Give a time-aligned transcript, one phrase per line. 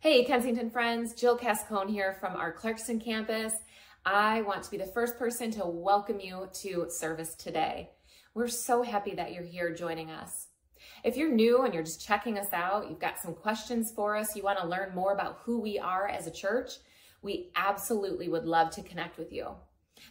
[0.00, 3.52] Hey, Kensington friends, Jill Cascone here from our Clarkston campus.
[4.06, 7.90] I want to be the first person to welcome you to service today.
[8.32, 10.46] We're so happy that you're here joining us.
[11.02, 14.36] If you're new and you're just checking us out, you've got some questions for us,
[14.36, 16.74] you want to learn more about who we are as a church,
[17.20, 19.48] we absolutely would love to connect with you.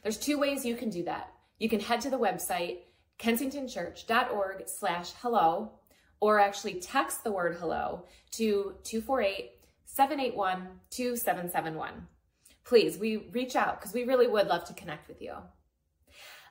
[0.03, 1.31] There's two ways you can do that.
[1.59, 2.79] You can head to the website,
[3.19, 5.71] kensingtonchurch.org slash hello,
[6.19, 9.51] or actually text the word hello to 248
[9.97, 12.07] 781 2771.
[12.63, 15.33] Please, we reach out because we really would love to connect with you.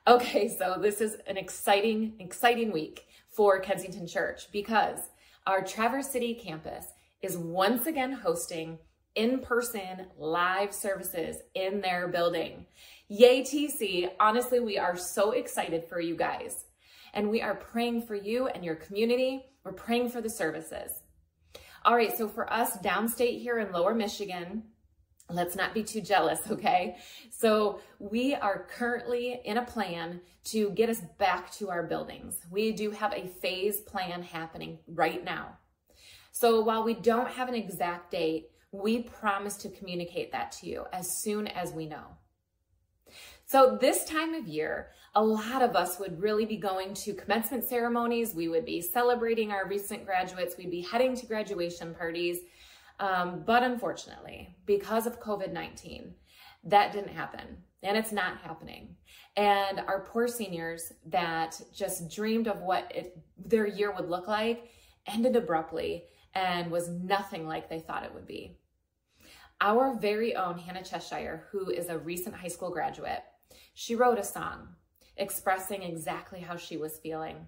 [0.09, 4.99] Okay, so this is an exciting, exciting week for Kensington Church because
[5.47, 6.87] our Traverse City campus
[7.23, 8.81] is once again hosting
[9.15, 12.67] in person live services in their building.
[13.07, 14.11] Yay, TC.
[14.19, 16.65] Honestly, we are so excited for you guys.
[17.15, 19.45] And we are praying for you and your community.
[19.63, 20.91] We're praying for the services.
[21.87, 24.65] All right, so for us downstate here in lower Michigan,
[25.31, 26.97] let's not be too jealous, okay?
[27.31, 32.39] So we are currently in a plan to get us back to our buildings.
[32.51, 35.59] We do have a phase plan happening right now.
[36.33, 40.87] So while we don't have an exact date, we promise to communicate that to you
[40.93, 42.17] as soon as we know.
[43.47, 47.65] So this time of year, a lot of us would really be going to commencement
[47.65, 48.35] ceremonies.
[48.35, 50.57] We would be celebrating our recent graduates.
[50.59, 52.41] We'd be heading to graduation parties.
[53.01, 56.11] Um, but unfortunately, because of COVID-19,
[56.65, 58.95] that didn't happen and it's not happening.
[59.37, 64.71] And our poor seniors that just dreamed of what it, their year would look like
[65.07, 68.59] ended abruptly and was nothing like they thought it would be.
[69.63, 73.23] Our very own Hannah Cheshire, who is a recent high school graduate,
[73.73, 74.69] she wrote a song
[75.17, 77.47] expressing exactly how she was feeling.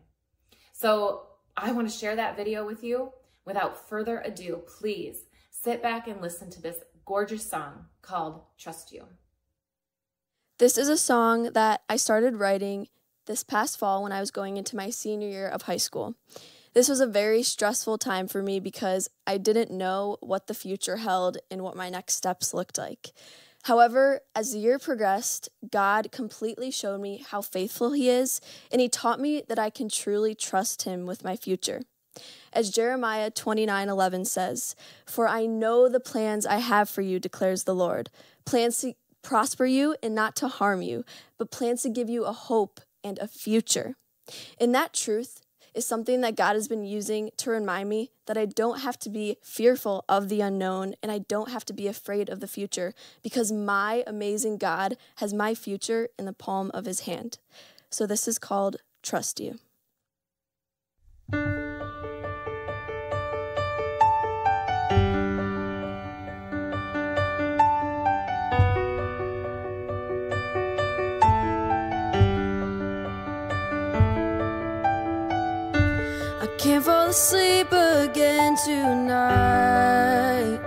[0.72, 1.22] So
[1.56, 3.12] I want to share that video with you.
[3.44, 9.04] Without further ado, please sit back and listen to this gorgeous song called Trust You.
[10.58, 12.88] This is a song that I started writing
[13.26, 16.14] this past fall when I was going into my senior year of high school.
[16.74, 20.98] This was a very stressful time for me because I didn't know what the future
[20.98, 23.12] held and what my next steps looked like.
[23.64, 28.40] However, as the year progressed, God completely showed me how faithful He is,
[28.72, 31.82] and He taught me that I can truly trust Him with my future.
[32.52, 34.74] As Jeremiah 29 11 says,
[35.06, 38.10] For I know the plans I have for you, declares the Lord
[38.44, 41.04] plans to prosper you and not to harm you,
[41.36, 43.94] but plans to give you a hope and a future.
[44.58, 45.42] In that truth,
[45.78, 49.08] is something that God has been using to remind me that I don't have to
[49.08, 52.94] be fearful of the unknown and I don't have to be afraid of the future
[53.22, 57.38] because my amazing God has my future in the palm of his hand.
[57.90, 59.60] So this is called Trust You.
[76.68, 80.60] Can't fall asleep again tonight.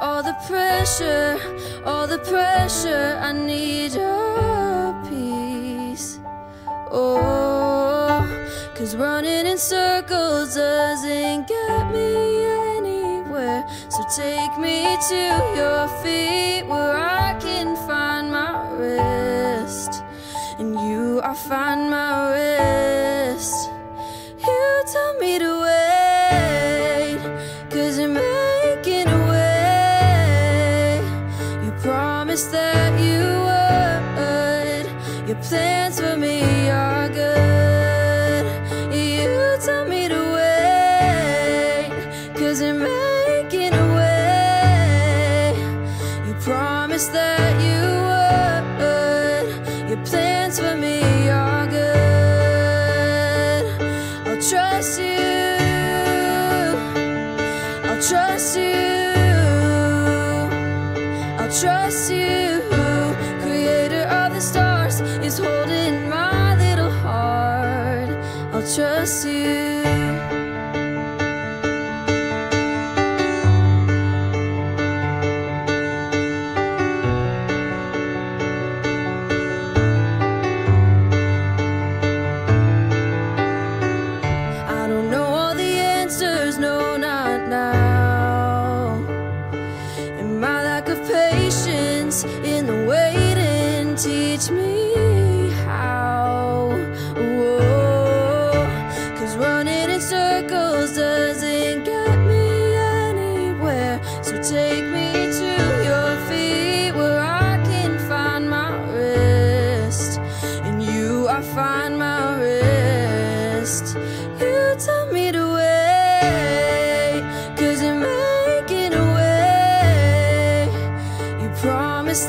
[0.00, 1.38] All the pressure,
[1.84, 6.18] all the pressure, I need your peace.
[6.90, 8.24] Oh,
[8.74, 12.42] cause running in circles doesn't get me
[12.78, 13.68] anywhere.
[13.90, 15.22] So take me to
[15.60, 20.02] your feet where I can find my rest.
[20.58, 22.47] And you, I find my rest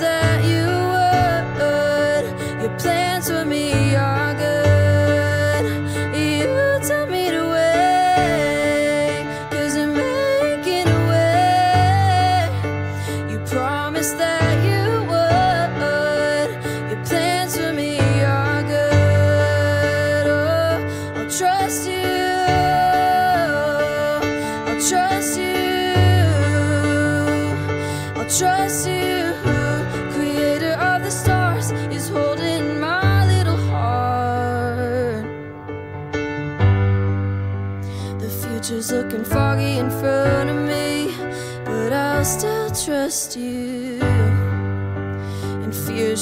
[0.09, 0.78] that you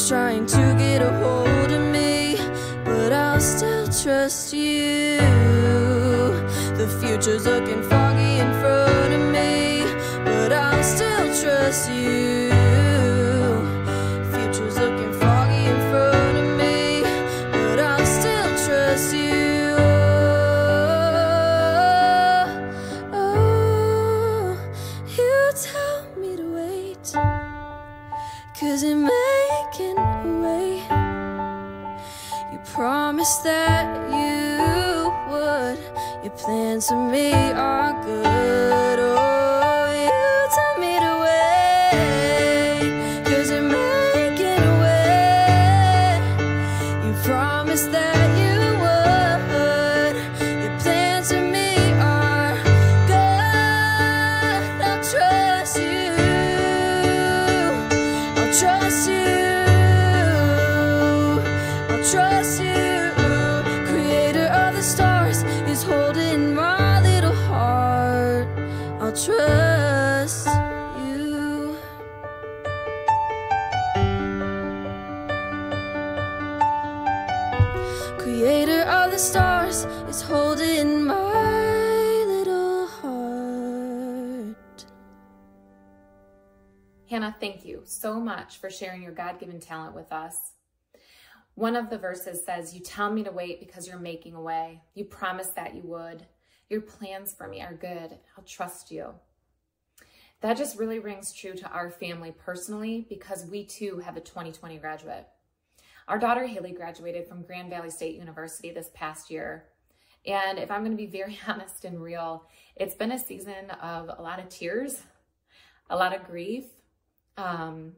[0.06, 2.38] Trying to get a hold of me,
[2.86, 5.18] but I'll still trust you.
[6.78, 9.84] The future's looking foggy in front of me,
[10.24, 12.37] but I'll still trust you.
[62.12, 63.12] Trust you.
[63.86, 68.48] Creator of the stars is holding my little heart.
[69.02, 70.48] I'll trust
[71.04, 71.76] you.
[78.18, 84.56] Creator of the stars is holding my little heart.
[87.10, 90.54] Hannah, thank you so much for sharing your God given talent with us.
[91.58, 94.84] One of the verses says, You tell me to wait because you're making a way.
[94.94, 96.24] You promised that you would.
[96.70, 98.16] Your plans for me are good.
[98.38, 99.16] I'll trust you.
[100.42, 104.78] That just really rings true to our family personally because we too have a 2020
[104.78, 105.26] graduate.
[106.08, 109.66] Our daughter Haley graduated from Grand Valley State University this past year.
[110.28, 112.46] And if I'm going to be very honest and real,
[112.76, 115.02] it's been a season of a lot of tears,
[115.90, 116.66] a lot of grief,
[117.36, 117.94] um,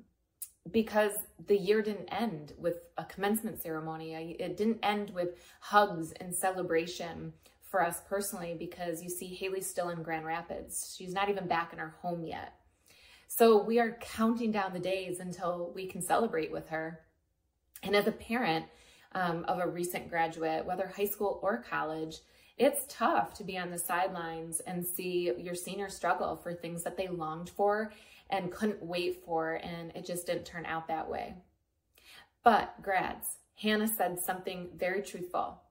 [0.71, 1.13] because
[1.48, 4.16] the year didn't end with a commencement ceremony.
[4.16, 5.30] I- It didn't end with
[5.62, 10.95] hugs and celebration for us personally because you see Haley's still in Grand Rapids.
[10.98, 12.54] She's not even back in her home yet.
[13.27, 17.01] So we are counting down the days until we can celebrate with her.
[17.83, 18.65] And as a parent
[19.13, 22.18] um, of a recent graduate, whether high school or college,
[22.57, 26.98] it's tough to be on the sidelines and see your senior struggle for things that
[26.98, 27.94] they longed for
[28.29, 31.36] and couldn't wait for, and it just didn't turn out that way.
[32.43, 35.62] But, grads, Hannah said something very truthful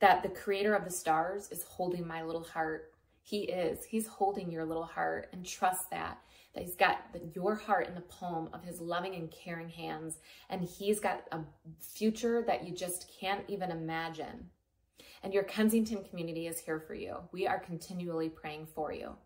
[0.00, 2.92] that the creator of the stars is holding my little heart.
[3.22, 3.84] He is.
[3.84, 6.18] He's holding your little heart, and trust that.
[6.54, 10.18] That he's got the, your heart in the palm of his loving and caring hands,
[10.48, 11.40] and he's got a
[11.80, 14.50] future that you just can't even imagine.
[15.22, 17.16] And your Kensington community is here for you.
[17.32, 19.16] We are continually praying for you.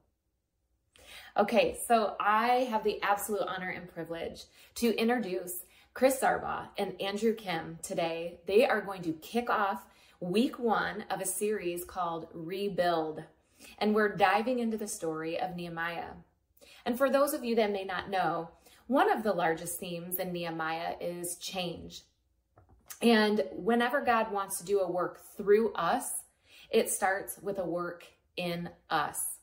[1.37, 4.45] Okay, so I have the absolute honor and privilege
[4.77, 8.39] to introduce Chris Zarbaugh and Andrew Kim today.
[8.47, 9.85] They are going to kick off
[10.21, 13.25] week one of a series called Rebuild.
[13.79, 16.13] And we're diving into the story of Nehemiah.
[16.85, 18.51] And for those of you that may not know,
[18.87, 22.03] one of the largest themes in Nehemiah is change.
[23.03, 26.23] And whenever God wants to do a work through us,
[26.71, 28.05] it starts with a work
[28.37, 29.40] in us.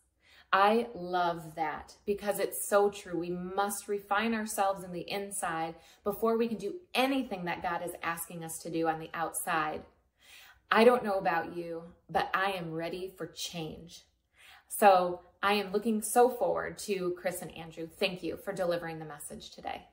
[0.51, 3.20] I love that because it's so true.
[3.20, 7.92] We must refine ourselves in the inside before we can do anything that God is
[8.01, 9.84] asking us to do on the outside.
[10.72, 14.06] I don't know about you, but I am ready for change.
[14.70, 17.88] So I am looking so forward to Chris and Andrew.
[17.88, 19.86] Thank you for delivering the message today.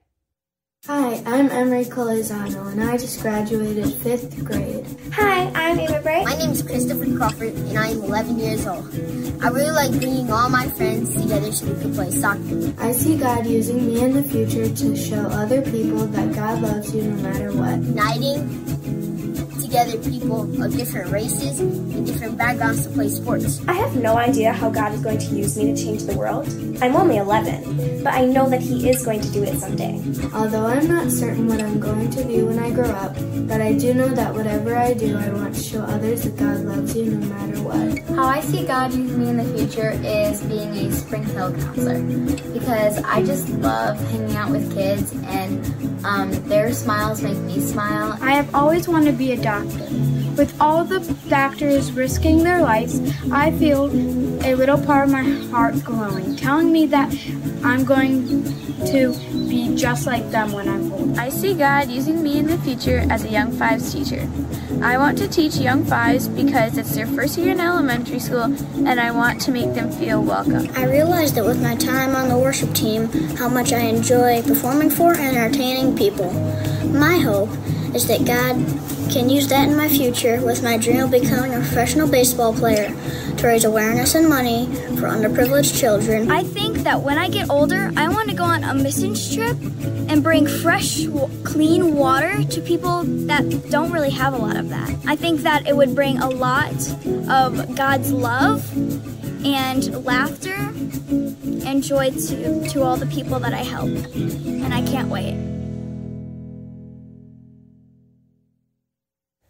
[0.87, 4.85] Hi, I'm Emery Colizano, and I just graduated fifth grade.
[5.15, 6.27] Hi, I'm Ava Bright.
[6.27, 8.85] My name is Christopher Crawford, and I am 11 years old.
[9.43, 12.75] I really like bringing all my friends together so we can play soccer.
[12.79, 16.95] I see God using me in the future to show other people that God loves
[16.95, 17.83] you no matter what.
[17.83, 19.14] Uniting
[19.75, 23.61] together people of different races and different backgrounds to play sports.
[23.67, 26.47] I have no idea how God is going to use me to change the world.
[26.81, 30.01] I'm only 11, but I know that He is going to do it someday.
[30.33, 33.15] Although I'm not certain what I'm going to be when I grow up,
[33.49, 36.61] but I do know that whatever I do, I want to show others that God
[36.61, 37.99] loves you no matter what.
[38.17, 42.01] How I see God using me in the future is being a Spring Hill counselor
[42.53, 48.17] because I just love hanging out with kids and um, their smiles make me smile.
[48.21, 49.64] I have always wanted to be a doctor.
[50.37, 53.87] With all the doctors risking their lives, I feel
[54.45, 57.15] a little part of my heart glowing, telling me that
[57.63, 58.45] I'm going
[58.87, 59.15] to
[59.49, 61.19] be just like them when I'm old.
[61.19, 64.29] I see God using me in the future as a Young Fives teacher.
[64.83, 68.43] I want to teach Young Fives because it's their first year in elementary school
[68.87, 70.69] and I want to make them feel welcome.
[70.75, 73.07] I realized that with my time on the worship team,
[73.37, 76.33] how much I enjoy performing for and entertaining people.
[76.91, 77.51] My hope
[77.95, 78.57] is that God
[79.11, 82.89] can use that in my future with my dream of becoming a professional baseball player
[83.37, 86.31] to raise awareness and money for underprivileged children.
[86.31, 89.57] I think that when I get older, I want to go on a missions trip
[90.09, 91.07] and bring fresh,
[91.45, 94.91] clean water to people that don't really have a lot of that.
[95.07, 96.73] I think that it would bring a lot
[97.29, 98.71] of God's love
[99.45, 103.91] and laughter and joy to, to all the people that I help.
[104.15, 105.54] And I can't wait.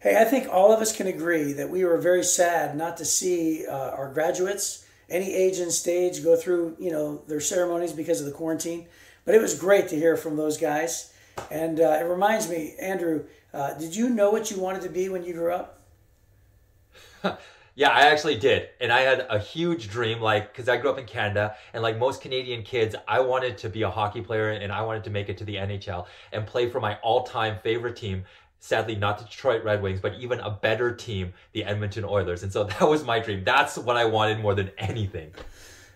[0.05, 3.05] Hey, I think all of us can agree that we were very sad not to
[3.05, 8.19] see uh, our graduates, any age and stage, go through you know their ceremonies because
[8.19, 8.85] of the quarantine.
[9.25, 11.11] But it was great to hear from those guys,
[11.49, 15.09] and uh, it reminds me, Andrew, uh, did you know what you wanted to be
[15.09, 15.81] when you grew up?
[17.77, 18.69] Yeah, I actually did.
[18.79, 21.97] And I had a huge dream, like, because I grew up in Canada, and like
[21.97, 25.27] most Canadian kids, I wanted to be a hockey player and I wanted to make
[25.27, 28.23] it to the NHL and play for my all time favorite team,
[28.59, 32.43] sadly not the Detroit Red Wings, but even a better team, the Edmonton Oilers.
[32.43, 33.43] And so that was my dream.
[33.43, 35.33] That's what I wanted more than anything.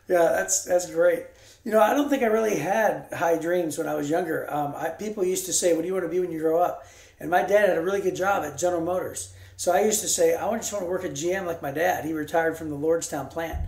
[0.08, 1.26] Yeah, that's that's great.
[1.64, 4.52] You know, I don't think I really had high dreams when I was younger.
[4.52, 6.60] Um, I, people used to say, "What do you want to be when you grow
[6.60, 6.86] up?"
[7.20, 10.08] And my dad had a really good job at General Motors, so I used to
[10.08, 12.76] say, "I just want to work at GM like my dad." He retired from the
[12.76, 13.60] Lordstown plant,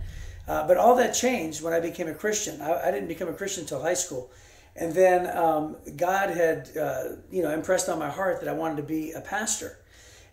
[0.48, 2.60] uh, but all that changed when I became a Christian.
[2.60, 4.30] I, I didn't become a Christian until high school.
[4.74, 8.76] And then um, God had, uh, you know, impressed on my heart that I wanted
[8.78, 9.78] to be a pastor.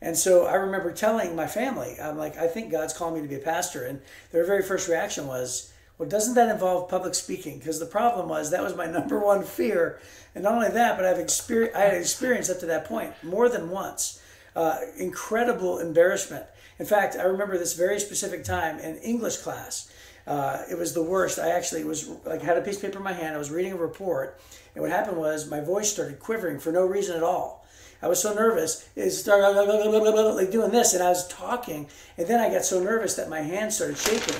[0.01, 3.27] And so I remember telling my family, I'm like, I think God's calling me to
[3.27, 3.85] be a pastor.
[3.85, 7.59] And their very first reaction was, well, doesn't that involve public speaking?
[7.59, 9.99] Because the problem was that was my number one fear.
[10.33, 13.49] And not only that, but I've experienced, I had experienced up to that point more
[13.49, 14.21] than once
[14.55, 16.45] uh, incredible embarrassment.
[16.79, 19.91] In fact, I remember this very specific time in English class.
[20.29, 21.39] Uh, it was the worst.
[21.39, 23.33] I actually was like had a piece of paper in my hand.
[23.33, 24.39] I was reading a report,
[24.75, 27.65] and what happened was my voice started quivering for no reason at all.
[27.99, 28.87] I was so nervous.
[28.95, 33.15] It started like doing this, and I was talking, and then I got so nervous
[33.15, 34.35] that my hands started shaking.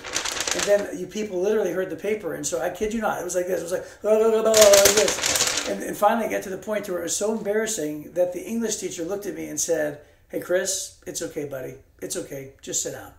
[0.54, 3.24] And then you people literally heard the paper, and so I kid you not, it
[3.24, 3.60] was like this.
[3.60, 5.70] It was like, like this.
[5.70, 8.44] And, and finally, I got to the point where it was so embarrassing that the
[8.44, 11.78] English teacher looked at me and said, "Hey, Chris, it's okay, buddy.
[12.00, 12.54] It's okay.
[12.62, 13.12] Just sit down."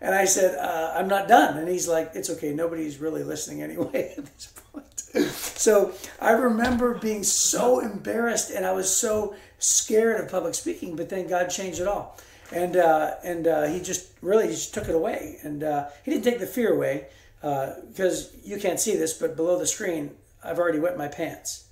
[0.00, 1.56] And I said, uh, I'm not done.
[1.56, 2.52] And he's like, it's okay.
[2.52, 5.00] Nobody's really listening anyway at this point.
[5.30, 11.08] so I remember being so embarrassed and I was so scared of public speaking, but
[11.08, 12.18] then God changed it all.
[12.52, 15.38] And, uh, and uh, he just really just took it away.
[15.42, 17.06] And uh, he didn't take the fear away
[17.40, 21.64] because uh, you can't see this, but below the screen, I've already wet my pants.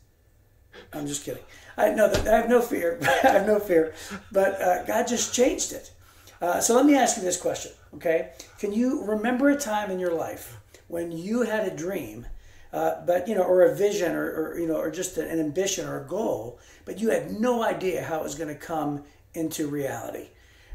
[0.92, 1.42] I'm just kidding.
[1.76, 2.98] I know that I have no fear.
[3.24, 3.94] I have no fear,
[4.32, 5.90] but uh, God just changed it.
[6.60, 8.30] So let me ask you this question, okay?
[8.58, 10.58] Can you remember a time in your life
[10.88, 12.26] when you had a dream,
[12.72, 15.86] uh, but you know, or a vision, or, or you know, or just an ambition
[15.86, 19.68] or a goal, but you had no idea how it was going to come into
[19.68, 20.28] reality?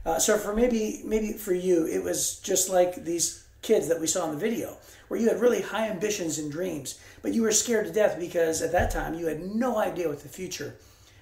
[0.05, 4.07] Uh, so for maybe maybe for you, it was just like these kids that we
[4.07, 7.51] saw in the video, where you had really high ambitions and dreams, but you were
[7.51, 10.75] scared to death because at that time you had no idea what the future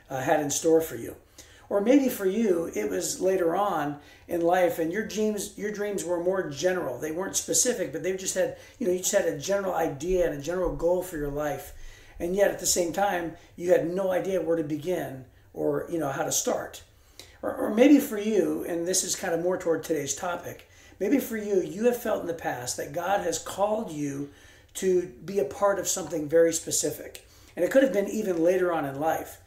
[0.09, 1.15] uh, had in store for you.
[1.69, 6.03] Or maybe for you, it was later on in life, and your dreams your dreams
[6.05, 6.97] were more general.
[6.97, 10.29] They weren't specific, but they just had you know you just had a general idea
[10.29, 11.73] and a general goal for your life,
[12.19, 15.99] and yet at the same time you had no idea where to begin or you
[15.99, 16.83] know how to start.
[17.41, 20.69] Or, or maybe for you, and this is kind of more toward today's topic.
[20.99, 24.29] Maybe for you, you have felt in the past that God has called you
[24.75, 27.27] to be a part of something very specific.
[27.55, 29.39] And it could have been even later on in life.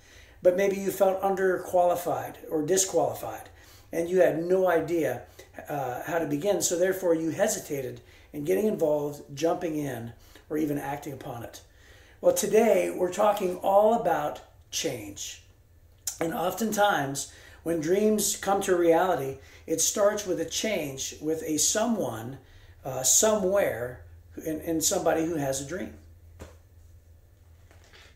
[0.42, 3.48] But maybe you felt underqualified or disqualified,
[3.92, 5.22] and you had no idea
[5.68, 6.62] uh, how to begin.
[6.62, 8.00] So therefore, you hesitated
[8.32, 10.12] in getting involved, jumping in,
[10.48, 11.62] or even acting upon it.
[12.20, 15.42] Well, today we're talking all about change.
[16.20, 17.32] And oftentimes,
[17.62, 22.38] when dreams come to reality, it starts with a change with a someone,
[22.84, 24.02] uh, somewhere,
[24.46, 25.94] and, and somebody who has a dream.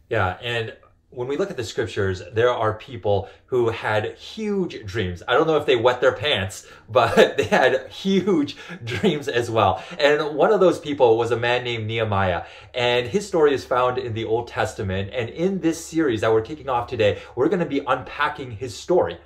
[0.09, 0.75] Yeah, and
[1.15, 5.23] when we look at the scriptures, there are people who had huge dreams.
[5.29, 9.83] I don't know if they wet their pants, but they had huge dreams as well.
[9.99, 12.45] And one of those people was a man named Nehemiah.
[12.75, 15.11] And his story is found in the Old Testament.
[15.13, 18.77] And in this series that we're kicking off today, we're going to be unpacking his
[18.77, 19.19] story.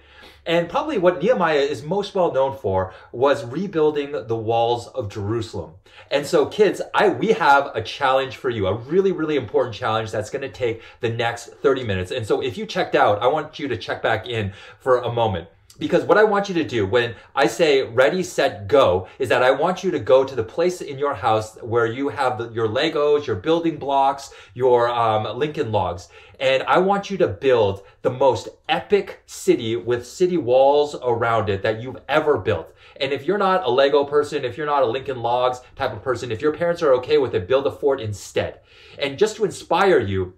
[0.48, 5.74] And probably what Nehemiah is most well known for was rebuilding the walls of Jerusalem.
[6.10, 10.10] And so kids, I, we have a challenge for you, a really, really important challenge
[10.10, 12.10] that's going to take the next 30 minutes.
[12.10, 15.12] And so if you checked out, I want you to check back in for a
[15.12, 19.28] moment because what I want you to do when I say ready, set, go is
[19.28, 22.38] that I want you to go to the place in your house where you have
[22.38, 26.08] the, your Legos, your building blocks, your um, Lincoln logs.
[26.40, 31.62] And I want you to build the most epic city with city walls around it
[31.62, 32.74] that you've ever built.
[33.00, 36.02] And if you're not a Lego person, if you're not a Lincoln Logs type of
[36.02, 38.60] person, if your parents are okay with it, build a fort instead.
[38.98, 40.34] And just to inspire you,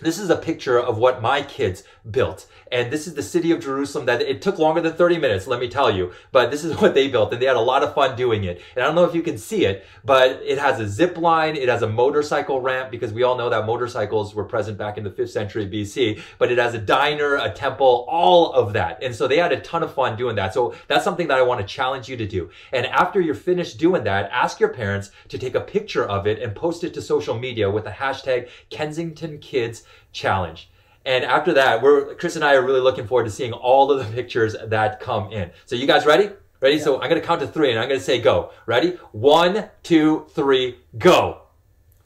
[0.00, 2.46] this is a picture of what my kids built.
[2.72, 5.60] And this is the city of Jerusalem that it took longer than 30 minutes, let
[5.60, 6.12] me tell you.
[6.32, 8.60] But this is what they built and they had a lot of fun doing it.
[8.74, 11.56] And I don't know if you can see it, but it has a zip line.
[11.56, 15.04] It has a motorcycle ramp because we all know that motorcycles were present back in
[15.04, 19.02] the 5th century BC, but it has a diner, a temple, all of that.
[19.02, 20.52] And so they had a ton of fun doing that.
[20.52, 22.50] So that's something that I want to challenge you to do.
[22.72, 26.42] And after you're finished doing that, ask your parents to take a picture of it
[26.42, 30.70] and post it to social media with the hashtag Kensington Kids Challenge.
[31.06, 33.98] And after that, we're Chris and I are really looking forward to seeing all of
[33.98, 35.50] the pictures that come in.
[35.66, 36.30] So you guys ready?
[36.60, 36.76] Ready?
[36.76, 36.84] Yeah.
[36.84, 38.52] So I'm gonna count to three and I'm gonna say go.
[38.66, 38.98] Ready?
[39.12, 41.42] One, two, three, go.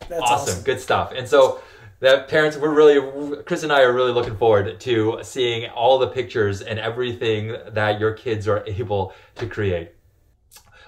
[0.01, 0.53] That's awesome.
[0.53, 0.65] awesome.
[0.65, 1.13] Good stuff.
[1.15, 1.61] And so
[2.01, 6.07] that parents, we're really, Chris and I are really looking forward to seeing all the
[6.09, 9.93] pictures and everything that your kids are able to create.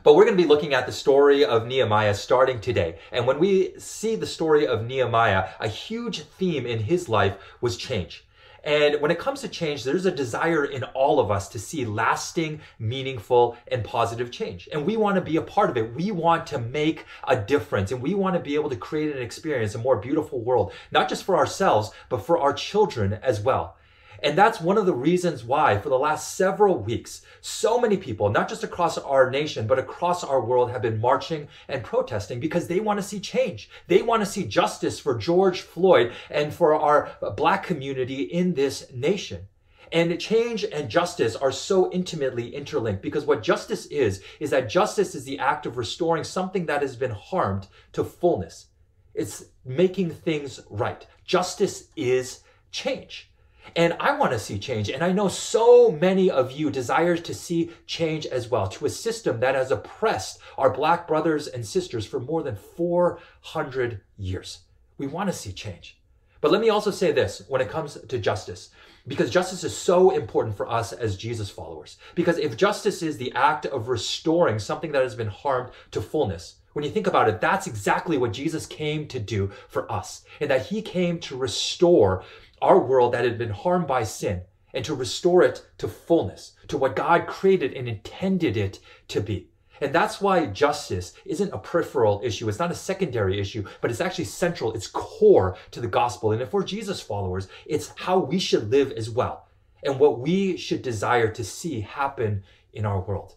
[0.02, 2.98] But we're going to be looking at the story of Nehemiah starting today.
[3.12, 7.76] And when we see the story of Nehemiah, a huge theme in his life was
[7.76, 8.24] change.
[8.64, 11.84] And when it comes to change, there's a desire in all of us to see
[11.84, 14.68] lasting, meaningful, and positive change.
[14.72, 15.94] And we want to be a part of it.
[15.94, 19.22] We want to make a difference and we want to be able to create an
[19.22, 23.76] experience, a more beautiful world, not just for ourselves, but for our children as well.
[24.22, 28.28] And that's one of the reasons why, for the last several weeks, so many people,
[28.28, 32.66] not just across our nation, but across our world, have been marching and protesting because
[32.66, 33.70] they want to see change.
[33.86, 38.92] They want to see justice for George Floyd and for our black community in this
[38.92, 39.48] nation.
[39.92, 45.14] And change and justice are so intimately interlinked because what justice is, is that justice
[45.14, 48.66] is the act of restoring something that has been harmed to fullness.
[49.14, 51.04] It's making things right.
[51.24, 53.29] Justice is change.
[53.76, 54.88] And I want to see change.
[54.88, 58.90] And I know so many of you desire to see change as well to a
[58.90, 64.60] system that has oppressed our black brothers and sisters for more than 400 years.
[64.98, 65.98] We want to see change.
[66.40, 68.70] But let me also say this when it comes to justice,
[69.06, 71.98] because justice is so important for us as Jesus followers.
[72.14, 76.56] Because if justice is the act of restoring something that has been harmed to fullness,
[76.72, 80.50] when you think about it, that's exactly what Jesus came to do for us, and
[80.50, 82.22] that he came to restore
[82.62, 84.42] our world that had been harmed by sin
[84.72, 89.48] and to restore it to fullness, to what God created and intended it to be.
[89.80, 92.48] And that's why justice isn't a peripheral issue.
[92.48, 94.74] It's not a secondary issue, but it's actually central.
[94.74, 96.32] It's core to the gospel.
[96.32, 99.48] And if we're Jesus followers, it's how we should live as well
[99.82, 102.42] and what we should desire to see happen
[102.74, 103.36] in our world.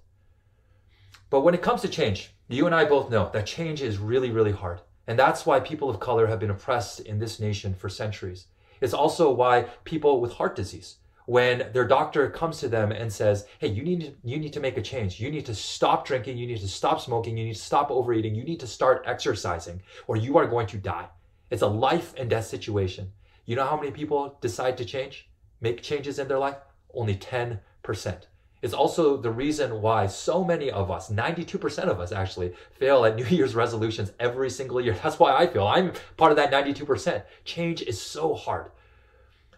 [1.29, 4.29] But when it comes to change, you and I both know that change is really,
[4.29, 4.81] really hard.
[5.07, 8.47] And that's why people of color have been oppressed in this nation for centuries.
[8.83, 13.47] It's also why people with heart disease, when their doctor comes to them and says,
[13.59, 15.21] "Hey, you need to, you need to make a change.
[15.21, 16.37] You need to stop drinking.
[16.37, 17.37] You need to stop smoking.
[17.37, 18.35] You need to stop overeating.
[18.35, 21.07] You need to start exercising, or you are going to die."
[21.49, 23.13] It's a life and death situation.
[23.45, 25.29] You know how many people decide to change,
[25.61, 26.57] make changes in their life?
[26.93, 28.27] Only 10%.
[28.63, 33.17] It's also the reason why so many of us, 92% of us actually, fail at
[33.17, 34.97] New Year's resolutions every single year.
[35.03, 37.23] That's why I feel I'm part of that 92%.
[37.43, 38.71] Change is so hard.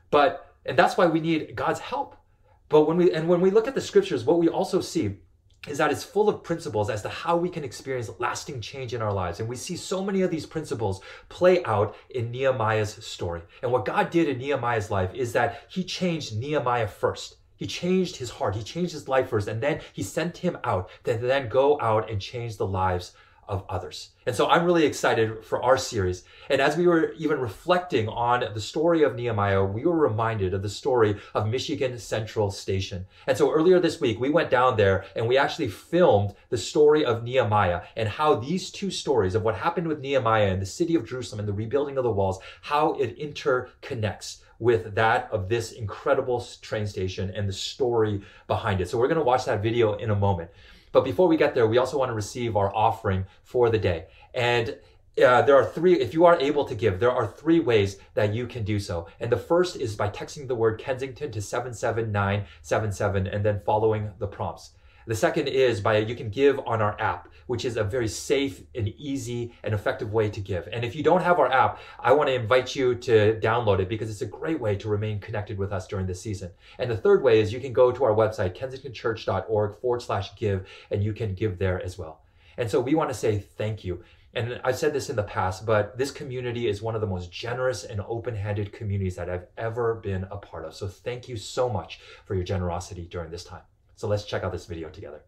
[0.09, 2.17] But, and that's why we need God's help.
[2.67, 5.17] But when we, and when we look at the scriptures, what we also see
[5.67, 9.03] is that it's full of principles as to how we can experience lasting change in
[9.03, 9.39] our lives.
[9.39, 13.43] And we see so many of these principles play out in Nehemiah's story.
[13.61, 17.35] And what God did in Nehemiah's life is that he changed Nehemiah first.
[17.57, 18.55] He changed his heart.
[18.55, 19.47] He changed his life first.
[19.47, 23.13] And then he sent him out to then go out and change the lives
[23.47, 24.09] of others.
[24.25, 26.23] And so I'm really excited for our series.
[26.49, 30.63] And as we were even reflecting on the story of Nehemiah, we were reminded of
[30.63, 33.05] the story of Michigan Central Station.
[33.27, 37.05] And so earlier this week, we went down there and we actually filmed the story
[37.05, 40.95] of Nehemiah and how these two stories of what happened with Nehemiah and the city
[40.95, 45.71] of Jerusalem and the rebuilding of the walls, how it interconnects with that of this
[45.71, 48.89] incredible train station and the story behind it.
[48.89, 50.49] So we're going to watch that video in a moment.
[50.91, 54.05] But before we get there, we also want to receive our offering for the day.
[54.33, 54.77] And
[55.23, 58.33] uh, there are three, if you are able to give, there are three ways that
[58.33, 59.07] you can do so.
[59.19, 64.27] And the first is by texting the word Kensington to 77977 and then following the
[64.27, 64.71] prompts.
[65.07, 68.63] The second is by you can give on our app, which is a very safe
[68.73, 70.67] and easy and effective way to give.
[70.71, 73.89] And if you don't have our app, I want to invite you to download it
[73.89, 76.51] because it's a great way to remain connected with us during this season.
[76.79, 80.67] And the third way is you can go to our website, kensingtonchurch.org forward slash give,
[80.89, 82.21] and you can give there as well.
[82.57, 84.03] And so we want to say thank you.
[84.33, 87.31] And I've said this in the past, but this community is one of the most
[87.31, 90.75] generous and open handed communities that I've ever been a part of.
[90.75, 93.61] So thank you so much for your generosity during this time.
[93.95, 95.21] So let's check out this video together.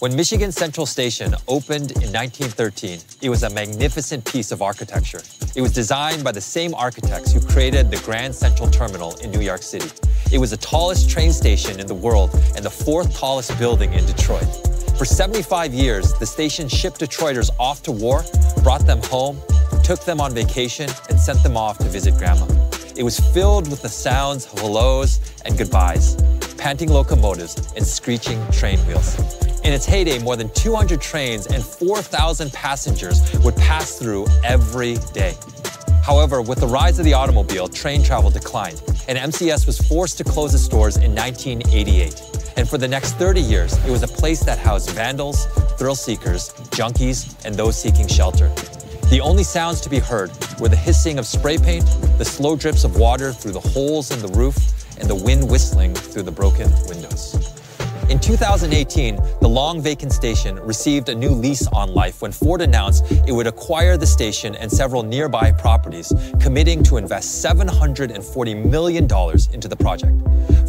[0.00, 5.22] When Michigan Central Station opened in 1913, it was a magnificent piece of architecture.
[5.54, 9.40] It was designed by the same architects who created the Grand Central Terminal in New
[9.40, 9.88] York City.
[10.30, 14.04] It was the tallest train station in the world and the fourth tallest building in
[14.04, 14.44] Detroit.
[14.98, 18.24] For 75 years, the station shipped Detroiters off to war,
[18.62, 19.40] brought them home,
[19.82, 22.46] took them on vacation, and sent them off to visit grandma.
[22.96, 26.16] It was filled with the sounds of hellos and goodbyes,
[26.58, 29.18] panting locomotives, and screeching train wheels.
[29.64, 35.34] In its heyday, more than 200 trains and 4,000 passengers would pass through every day.
[36.02, 40.24] However, with the rise of the automobile, train travel declined, and MCS was forced to
[40.24, 42.22] close its doors in 1988.
[42.56, 46.50] And for the next 30 years, it was a place that housed vandals, thrill seekers,
[46.70, 48.48] junkies, and those seeking shelter.
[49.10, 51.84] The only sounds to be heard were the hissing of spray paint,
[52.18, 54.56] the slow drips of water through the holes in the roof,
[54.98, 57.56] and the wind whistling through the broken windows.
[58.08, 63.04] In 2018, the long vacant station received a new lease on life when Ford announced
[63.10, 69.04] it would acquire the station and several nearby properties, committing to invest $740 million
[69.52, 70.16] into the project.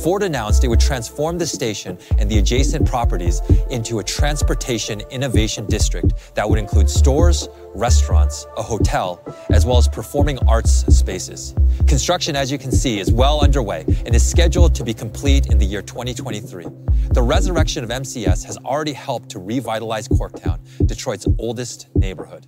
[0.02, 5.68] Ford announced it would transform the station and the adjacent properties into a transportation innovation
[5.68, 11.54] district that would include stores, restaurants, a hotel, as well as performing arts spaces.
[11.88, 15.58] Construction, as you can see, is well underway and is scheduled to be complete in
[15.58, 16.66] the year 2023.
[17.12, 22.48] The resurrection of MCS has already helped to revitalize Corktown, Detroit's oldest neighborhood.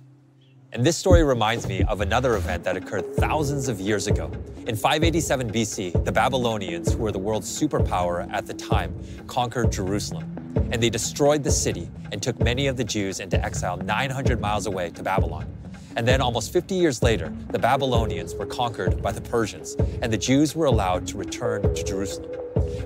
[0.72, 4.30] And this story reminds me of another event that occurred thousands of years ago.
[4.68, 8.94] In 587 BC, the Babylonians, who were the world's superpower at the time,
[9.26, 10.32] conquered Jerusalem.
[10.70, 14.66] And they destroyed the city and took many of the Jews into exile 900 miles
[14.66, 15.52] away to Babylon.
[15.96, 20.18] And then, almost 50 years later, the Babylonians were conquered by the Persians, and the
[20.18, 22.30] Jews were allowed to return to Jerusalem.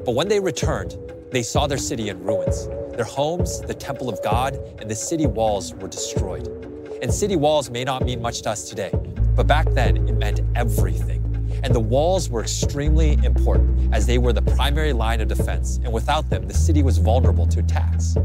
[0.06, 0.96] But when they returned,
[1.30, 2.66] they saw their city in ruins.
[2.96, 6.64] Their homes, the temple of God, and the city walls were destroyed.
[7.02, 8.90] And city walls may not mean much to us today,
[9.34, 11.20] but back then it meant everything.
[11.62, 15.92] And the walls were extremely important as they were the primary line of defense, and
[15.92, 18.16] without them, the city was vulnerable to attacks.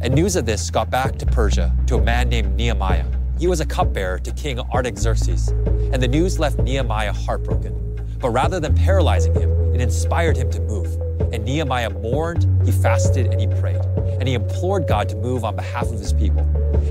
[0.00, 3.06] And news of this got back to Persia to a man named Nehemiah.
[3.38, 7.74] He was a cupbearer to King Artaxerxes, and the news left Nehemiah heartbroken.
[8.20, 11.07] But rather than paralyzing him, it inspired him to move.
[11.32, 13.80] And Nehemiah mourned, he fasted, and he prayed.
[14.18, 16.40] And he implored God to move on behalf of his people.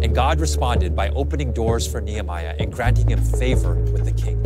[0.03, 4.43] And God responded by opening doors for Nehemiah and granting him favor with the king.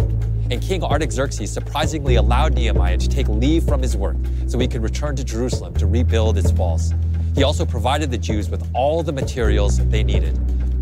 [0.51, 4.17] And King Artaxerxes surprisingly allowed Nehemiah to take leave from his work
[4.47, 6.93] so he could return to Jerusalem to rebuild its walls.
[7.35, 10.37] He also provided the Jews with all the materials they needed.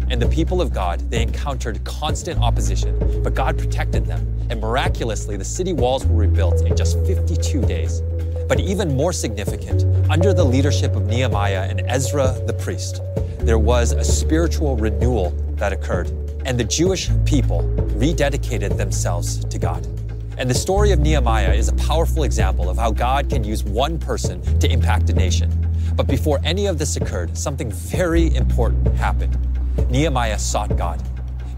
[0.10, 4.26] And the people of God, they encountered constant opposition, but God protected them.
[4.50, 8.02] And miraculously, the city walls were rebuilt in just 52 days.
[8.50, 13.00] But even more significant, under the leadership of Nehemiah and Ezra the priest,
[13.42, 16.10] there was a spiritual renewal that occurred,
[16.46, 17.62] and the Jewish people
[18.00, 19.86] rededicated themselves to God.
[20.40, 24.00] And the story of Nehemiah is a powerful example of how God can use one
[24.00, 25.54] person to impact a nation.
[25.96, 29.38] But before any of this occurred, something very important happened.
[29.92, 31.04] Nehemiah sought God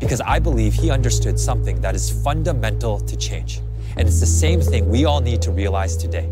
[0.02, 3.62] because I believe he understood something that is fundamental to change.
[3.96, 6.30] And it's the same thing we all need to realize today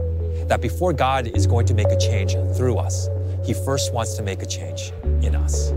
[0.50, 3.08] that before God is going to make a change through us,
[3.46, 5.72] He first wants to make a change in us.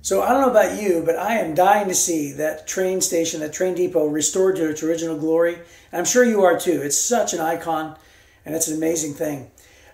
[0.00, 3.40] So I don't know about you, but I am dying to see that train station,
[3.40, 5.54] that train depot restored to its original glory.
[5.54, 6.82] And I'm sure you are too.
[6.82, 7.96] It's such an icon
[8.44, 9.50] and it's an amazing thing.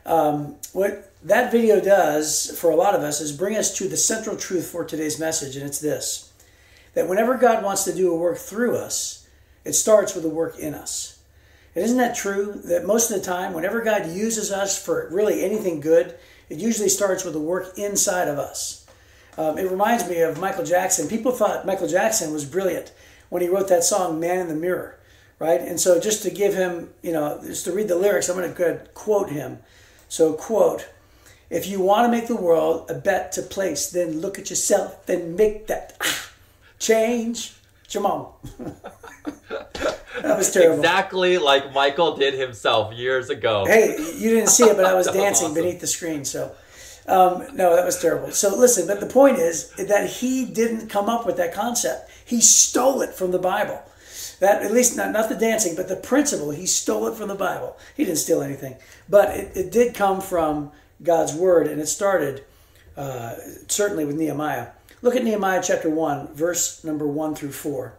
[0.07, 3.97] Um, what that video does for a lot of us is bring us to the
[3.97, 6.33] central truth for today's message, and it's this
[6.95, 9.20] that whenever God wants to do a work through us,
[9.65, 11.19] it starts with the work in us.
[11.75, 12.61] And isn't that true?
[12.65, 16.15] That most of the time, whenever God uses us for really anything good,
[16.49, 18.87] it usually starts with the work inside of us.
[19.39, 21.09] Um, it reminds me of Michael Jackson.
[21.09, 22.93] People thought Michael Jackson was brilliant
[23.29, 24.99] when he wrote that song "Man in the Mirror,"
[25.39, 25.61] right?
[25.61, 28.53] And so, just to give him, you know, just to read the lyrics, I'm going
[28.53, 29.61] to quote him.
[30.09, 30.89] So, quote:
[31.49, 35.37] "If you want to make the world a better place, then look at yourself and
[35.37, 35.97] make that
[36.81, 37.55] change."
[37.87, 38.41] Jamal.
[39.25, 40.77] that was terrible.
[40.77, 43.65] Exactly like Michael did himself years ago.
[43.67, 45.55] Hey, you didn't see it, but I was dancing awesome.
[45.55, 46.53] beneath the screen, so.
[47.07, 48.31] Um, no, that was terrible.
[48.31, 52.11] So listen, but the point is that he didn't come up with that concept.
[52.25, 53.83] He stole it from the Bible.
[54.39, 56.51] That at least not, not the dancing, but the principle.
[56.51, 57.77] He stole it from the Bible.
[57.97, 58.77] He didn't steal anything,
[59.09, 60.71] but it, it did come from
[61.03, 62.45] God's word, and it started
[62.97, 63.35] uh,
[63.67, 64.69] certainly with Nehemiah.
[65.03, 67.95] Look at Nehemiah chapter one, verse number one through four.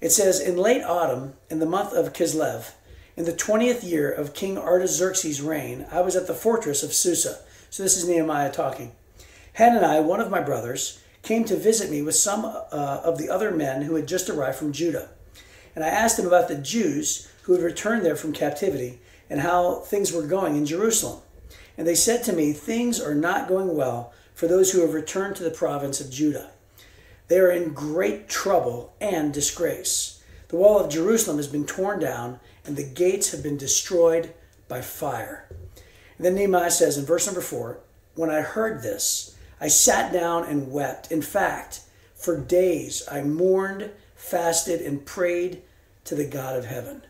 [0.00, 2.72] It says, "In late autumn, in the month of Kislev,
[3.16, 7.38] in the twentieth year of King Artaxerxes' reign, I was at the fortress of Susa."
[7.70, 8.92] So this is Nehemiah talking.
[9.54, 13.50] Hanani, one of my brothers, came to visit me with some uh, of the other
[13.50, 15.08] men who had just arrived from Judah.
[15.74, 19.80] And I asked him about the Jews who had returned there from captivity and how
[19.80, 21.20] things were going in Jerusalem.
[21.76, 25.36] And they said to me, Things are not going well for those who have returned
[25.36, 26.50] to the province of Judah.
[27.28, 30.22] They are in great trouble and disgrace.
[30.48, 34.34] The wall of Jerusalem has been torn down, and the gates have been destroyed
[34.66, 35.46] by fire.
[36.16, 37.80] And then Nehemiah says in verse number four,
[38.14, 41.12] When I heard this, I sat down and wept.
[41.12, 41.80] In fact,
[42.14, 45.62] for days I mourned, fasted, and prayed
[46.04, 47.02] to the God of heaven.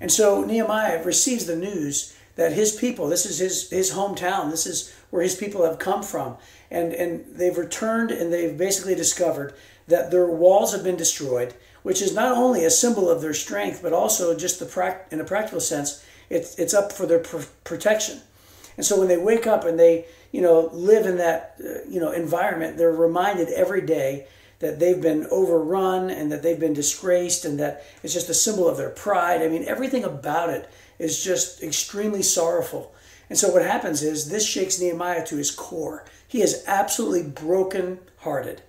[0.00, 4.66] And so Nehemiah receives the news that his people, this is his, his hometown, this
[4.66, 6.36] is where his people have come from.
[6.70, 9.54] And, and they've returned and they've basically discovered
[9.88, 13.80] that their walls have been destroyed, which is not only a symbol of their strength,
[13.82, 18.20] but also just the in a practical sense, it's, it's up for their pr- protection.
[18.76, 22.00] And so when they wake up and they, you know, live in that, uh, you
[22.00, 24.26] know, environment, they're reminded every day
[24.60, 28.68] that they've been overrun and that they've been disgraced and that it's just a symbol
[28.68, 29.42] of their pride.
[29.42, 32.94] I mean, everything about it is just extremely sorrowful.
[33.28, 36.04] And so what happens is this shakes Nehemiah to his core.
[36.28, 38.62] He is absolutely broken hearted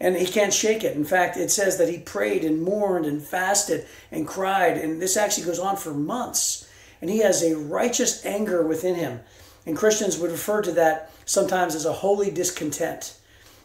[0.00, 0.96] and he can't shake it.
[0.96, 5.16] In fact, it says that he prayed and mourned and fasted and cried, and this
[5.16, 6.68] actually goes on for months
[7.00, 9.20] and he has a righteous anger within him.
[9.66, 13.18] And Christians would refer to that sometimes as a holy discontent.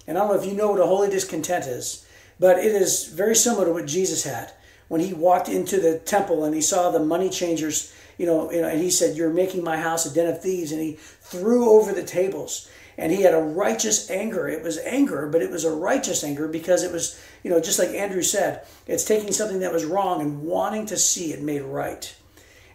[0.05, 2.05] And I don't know if you know what a holy discontent is,
[2.39, 4.51] but it is very similar to what Jesus had
[4.87, 8.61] when he walked into the temple and he saw the money changers, you know, you
[8.61, 11.69] know, and he said, "You're making my house a den of thieves," and he threw
[11.69, 12.69] over the tables.
[12.95, 14.47] And he had a righteous anger.
[14.47, 17.79] It was anger, but it was a righteous anger because it was, you know, just
[17.79, 21.63] like Andrew said, it's taking something that was wrong and wanting to see it made
[21.63, 22.15] right.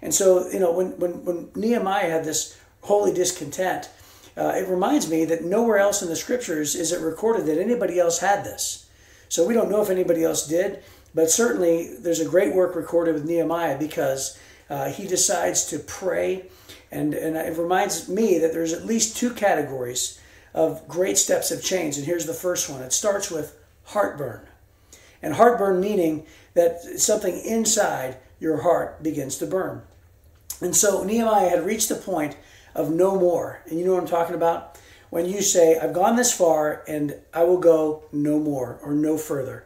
[0.02, 3.90] And so, you know, when, when, when Nehemiah had this holy discontent,
[4.36, 7.98] uh, it reminds me that nowhere else in the scriptures is it recorded that anybody
[7.98, 8.86] else had this.
[9.28, 10.82] So we don't know if anybody else did,
[11.14, 14.38] but certainly there's a great work recorded with Nehemiah because
[14.70, 16.46] uh, he decides to pray.
[16.90, 20.20] And, and it reminds me that there's at least two categories
[20.54, 21.96] of great steps of change.
[21.96, 24.46] And here's the first one it starts with heartburn.
[25.22, 29.82] And heartburn meaning that something inside your heart begins to burn.
[30.60, 32.36] And so Nehemiah had reached the point
[32.74, 33.62] of no more.
[33.66, 34.78] And you know what I'm talking about?
[35.10, 39.16] When you say, I've gone this far and I will go no more or no
[39.16, 39.64] further.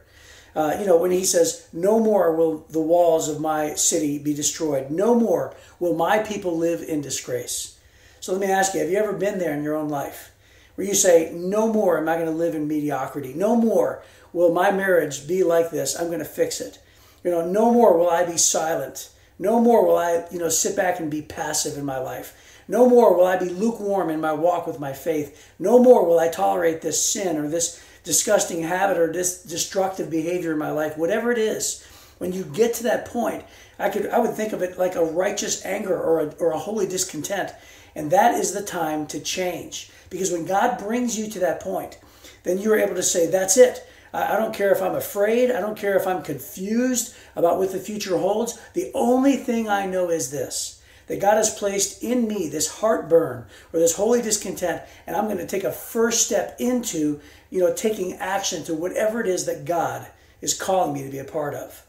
[0.54, 4.34] Uh, you know, when he says, No more will the walls of my city be
[4.34, 7.78] destroyed, no more will my people live in disgrace.
[8.20, 10.32] So let me ask you, have you ever been there in your own life
[10.74, 13.32] where you say, No more am I going to live in mediocrity?
[13.34, 15.98] No more will my marriage be like this.
[15.98, 16.78] I'm going to fix it.
[17.24, 19.10] You know, no more will I be silent.
[19.38, 22.62] No more will I, you know, sit back and be passive in my life.
[22.68, 25.52] No more will I be lukewarm in my walk with my faith.
[25.58, 30.58] No more will I tolerate this sin or this disgusting habit or destructive behavior in
[30.58, 30.98] my life.
[30.98, 31.86] Whatever it is,
[32.18, 33.44] when you get to that point,
[33.78, 36.58] I could I would think of it like a righteous anger or a, or a
[36.58, 37.52] holy discontent.
[37.94, 39.90] And that is the time to change.
[40.08, 41.98] Because when God brings you to that point,
[42.42, 43.86] then you're able to say, that's it.
[44.14, 45.50] I don't care if I'm afraid.
[45.50, 48.60] I don't care if I'm confused about what the future holds.
[48.74, 53.46] The only thing I know is this that God has placed in me this heartburn
[53.72, 57.74] or this holy discontent, and I'm going to take a first step into, you know,
[57.74, 60.06] taking action to whatever it is that God
[60.40, 61.84] is calling me to be a part of.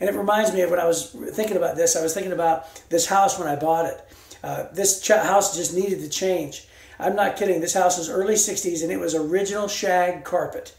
[0.00, 2.66] And it reminds me of when I was thinking about this, I was thinking about
[2.88, 4.00] this house when I bought it.
[4.42, 6.68] Uh, this ch- house just needed to change.
[6.98, 7.60] I'm not kidding.
[7.60, 10.74] This house was early 60s and it was original shag carpet.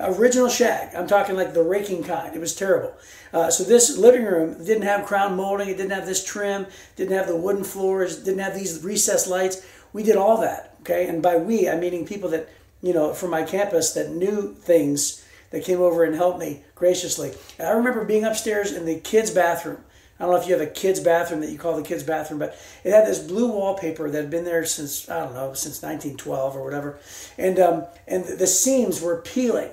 [0.00, 0.92] Original shag.
[0.94, 2.34] I'm talking like the raking kind.
[2.34, 2.94] It was terrible.
[3.32, 5.68] Uh, so this living room didn't have crown molding.
[5.68, 6.66] It didn't have this trim.
[6.96, 8.18] Didn't have the wooden floors.
[8.18, 9.64] Didn't have these recessed lights.
[9.92, 10.76] We did all that.
[10.80, 12.48] Okay, and by we, I'm meaning people that
[12.82, 17.32] you know from my campus that knew things that came over and helped me graciously.
[17.60, 19.78] I remember being upstairs in the kids' bathroom.
[20.18, 22.40] I don't know if you have a kids' bathroom that you call the kids' bathroom,
[22.40, 25.80] but it had this blue wallpaper that had been there since I don't know since
[25.82, 26.98] 1912 or whatever,
[27.38, 29.70] and um, and the seams were peeling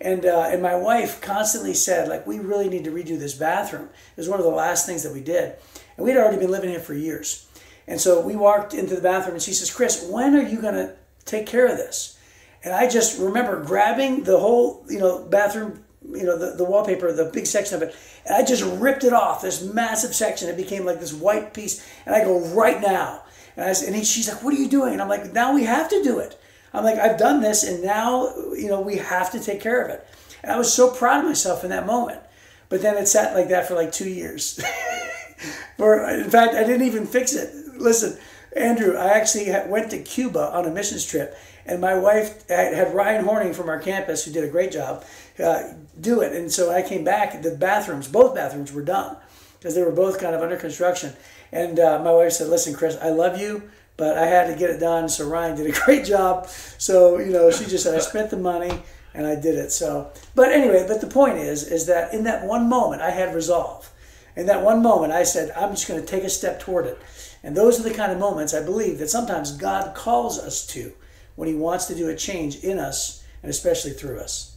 [0.00, 3.84] and, uh, and my wife constantly said, like, we really need to redo this bathroom.
[3.84, 5.56] It was one of the last things that we did.
[5.96, 7.46] And we'd already been living here for years.
[7.86, 10.74] And so we walked into the bathroom and she says, Chris, when are you going
[10.74, 12.18] to take care of this?
[12.62, 17.12] And I just remember grabbing the whole, you know, bathroom, you know, the, the wallpaper,
[17.12, 20.48] the big section of it, and I just ripped it off, this massive section.
[20.48, 21.86] It became like this white piece.
[22.06, 23.22] And I go, right now.
[23.56, 24.94] And, I, and he, she's like, what are you doing?
[24.94, 26.39] And I'm like, now we have to do it.
[26.72, 29.90] I'm like, I've done this, and now you know we have to take care of
[29.90, 30.06] it.
[30.42, 32.20] And I was so proud of myself in that moment.
[32.68, 34.60] But then it sat like that for like two years.
[35.76, 37.52] for in fact, I didn't even fix it.
[37.76, 38.18] Listen,
[38.56, 43.24] Andrew, I actually went to Cuba on a missions trip, and my wife had Ryan
[43.24, 45.04] Horning from our campus, who did a great job,
[45.42, 46.32] uh, do it.
[46.32, 47.42] And so I came back.
[47.42, 49.16] The bathrooms, both bathrooms, were done
[49.58, 51.12] because they were both kind of under construction.
[51.52, 54.70] And uh, my wife said, "Listen, Chris, I love you." But I had to get
[54.70, 55.10] it done.
[55.10, 56.48] So Ryan did a great job.
[56.48, 58.82] So you know, she just said I spent the money
[59.12, 59.70] and I did it.
[59.70, 63.34] So, but anyway, but the point is, is that in that one moment I had
[63.34, 63.92] resolve.
[64.36, 66.98] In that one moment, I said I'm just going to take a step toward it.
[67.42, 70.92] And those are the kind of moments I believe that sometimes God calls us to
[71.36, 74.56] when He wants to do a change in us and especially through us.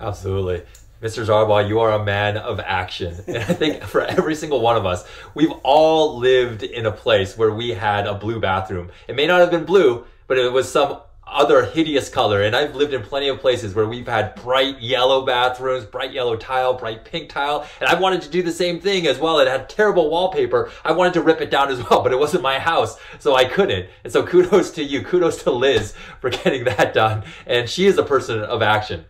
[0.00, 0.62] Absolutely.
[1.00, 1.24] Mr.
[1.24, 3.14] Zarbaugh, you are a man of action.
[3.28, 7.38] And I think for every single one of us, we've all lived in a place
[7.38, 8.90] where we had a blue bathroom.
[9.06, 12.42] It may not have been blue, but it was some other hideous color.
[12.42, 16.36] And I've lived in plenty of places where we've had bright yellow bathrooms, bright yellow
[16.36, 17.64] tile, bright pink tile.
[17.80, 19.38] And I wanted to do the same thing as well.
[19.38, 20.70] It had terrible wallpaper.
[20.84, 23.44] I wanted to rip it down as well, but it wasn't my house, so I
[23.44, 23.88] couldn't.
[24.02, 25.02] And so kudos to you.
[25.02, 27.22] Kudos to Liz for getting that done.
[27.46, 29.04] And she is a person of action.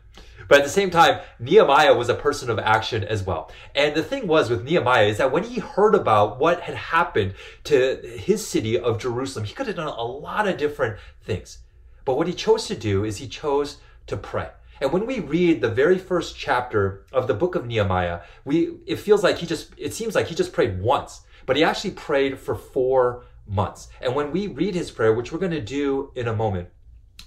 [0.48, 3.50] But at the same time, Nehemiah was a person of action as well.
[3.74, 7.34] And the thing was with Nehemiah is that when he heard about what had happened
[7.64, 11.58] to his city of Jerusalem, he could have done a lot of different things.
[12.04, 14.48] But what he chose to do is he chose to pray.
[14.80, 18.96] And when we read the very first chapter of the book of Nehemiah, we it
[18.96, 22.38] feels like he just it seems like he just prayed once, but he actually prayed
[22.38, 23.88] for 4 months.
[24.00, 26.68] And when we read his prayer, which we're going to do in a moment,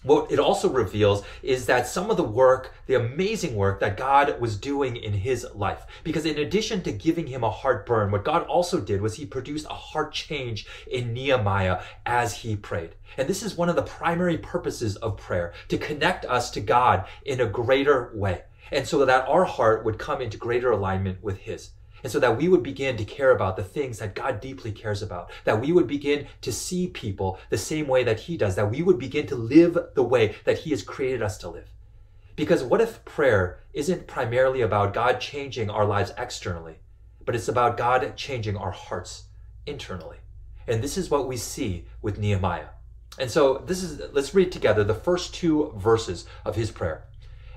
[0.04, 4.40] what it also reveals is that some of the work, the amazing work that God
[4.42, 5.86] was doing in his life.
[6.04, 9.68] Because in addition to giving him a heartburn, what God also did was he produced
[9.70, 12.96] a heart change in Nehemiah as he prayed.
[13.18, 17.06] And this is one of the primary purposes of prayer, to connect us to God
[17.26, 18.44] in a greater way.
[18.72, 21.72] And so that our heart would come into greater alignment with his.
[22.04, 25.02] And so that we would begin to care about the things that God deeply cares
[25.02, 28.72] about, that we would begin to see people the same way that He does, that
[28.72, 31.72] we would begin to live the way that He has created us to live.
[32.36, 36.80] Because what if prayer isn't primarily about God changing our lives externally,
[37.26, 39.26] but it's about God changing our hearts
[39.66, 40.18] internally?
[40.68, 42.70] And this is what we see with Nehemiah.
[43.20, 47.04] And so this is let's read together the first two verses of his prayer.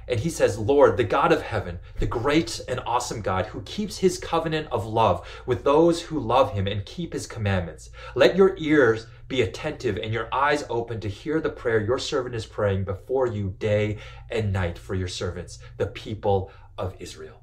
[0.09, 3.99] And he says, Lord, the God of heaven, the great and awesome God who keeps
[3.99, 7.91] his covenant of love with those who love him and keep his commandments.
[8.15, 12.35] Let your ears be attentive and your eyes open to hear the prayer your servant
[12.35, 13.99] is praying before you day
[14.31, 17.43] and night for your servants, the people of Israel.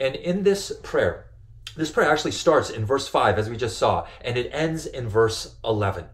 [0.00, 1.26] And in this prayer,
[1.76, 5.08] this prayer actually starts in verse 5, as we just saw, and it ends in
[5.08, 6.06] verse 11.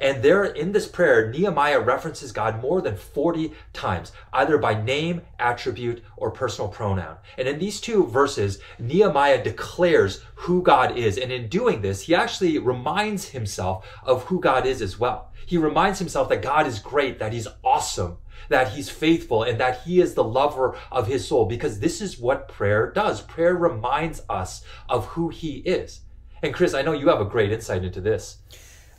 [0.00, 5.22] And there in this prayer, Nehemiah references God more than 40 times, either by name,
[5.38, 7.16] attribute, or personal pronoun.
[7.38, 11.18] And in these two verses, Nehemiah declares who God is.
[11.18, 15.32] And in doing this, he actually reminds himself of who God is as well.
[15.46, 18.18] He reminds himself that God is great, that he's awesome,
[18.48, 22.18] that he's faithful, and that he is the lover of his soul, because this is
[22.18, 23.22] what prayer does.
[23.22, 26.00] Prayer reminds us of who he is.
[26.42, 28.38] And Chris, I know you have a great insight into this.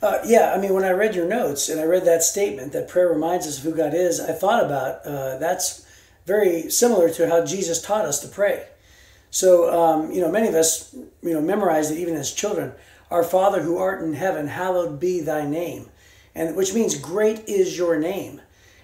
[0.00, 2.88] Uh, yeah, I mean, when I read your notes and I read that statement that
[2.88, 5.84] prayer reminds us of who God is, I thought about uh, that's
[6.24, 8.66] very similar to how Jesus taught us to pray.
[9.30, 12.72] So, um, you know, many of us, you know, memorize it even as children.
[13.10, 15.88] Our Father who art in heaven, hallowed be thy name.
[16.34, 18.40] And which means great is your name.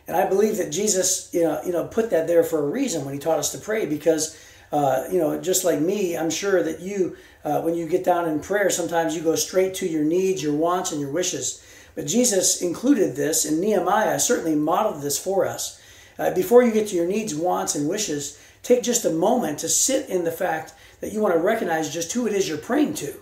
[0.09, 3.05] And I believe that Jesus, you know, you know, put that there for a reason
[3.05, 4.39] when he taught us to pray because,
[4.73, 8.29] uh, you know, just like me, I'm sure that you, uh, when you get down
[8.29, 11.63] in prayer, sometimes you go straight to your needs, your wants, and your wishes.
[11.95, 15.81] But Jesus included this, and Nehemiah certainly modeled this for us.
[16.19, 19.69] Uh, before you get to your needs, wants, and wishes, take just a moment to
[19.69, 22.95] sit in the fact that you want to recognize just who it is you're praying
[22.95, 23.15] to.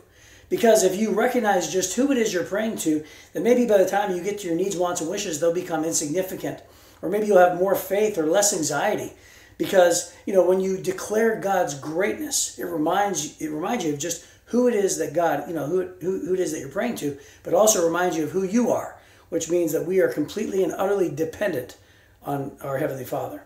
[0.48, 3.02] Because if you recognize just who it is you're praying to,
[3.32, 5.84] then maybe by the time you get to your needs, wants, and wishes, they'll become
[5.84, 6.60] insignificant.
[7.00, 9.14] Or maybe you'll have more faith or less anxiety.
[9.62, 14.26] Because, you know, when you declare God's greatness, it reminds it reminds you of just
[14.46, 16.96] who it is that God, you know, who, who, who it is that you're praying
[16.96, 18.98] to, but also reminds you of who you are,
[19.28, 21.76] which means that we are completely and utterly dependent
[22.24, 23.44] on our Heavenly Father.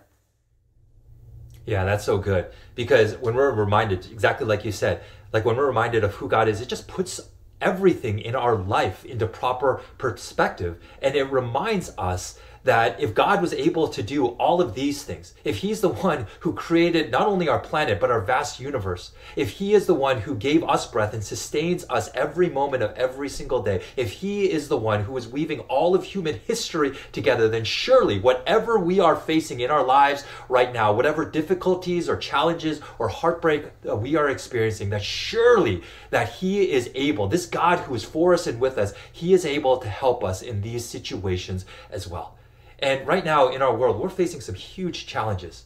[1.66, 2.46] Yeah, that's so good.
[2.74, 5.02] Because when we're reminded, exactly like you said,
[5.32, 7.20] like when we're reminded of who God is, it just puts
[7.60, 10.82] everything in our life into proper perspective.
[11.02, 15.34] And it reminds us that if God was able to do all of these things,
[15.44, 19.50] if He's the one who created not only our planet, but our vast universe, if
[19.50, 23.28] He is the one who gave us breath and sustains us every moment of every
[23.28, 27.48] single day, if He is the one who is weaving all of human history together,
[27.48, 32.80] then surely whatever we are facing in our lives right now, whatever difficulties or challenges
[32.98, 38.02] or heartbreak we are experiencing, that surely that He is able, this God who is
[38.02, 42.08] for us and with us, He is able to help us in these situations as
[42.08, 42.36] well.
[42.78, 45.64] And right now in our world, we're facing some huge challenges.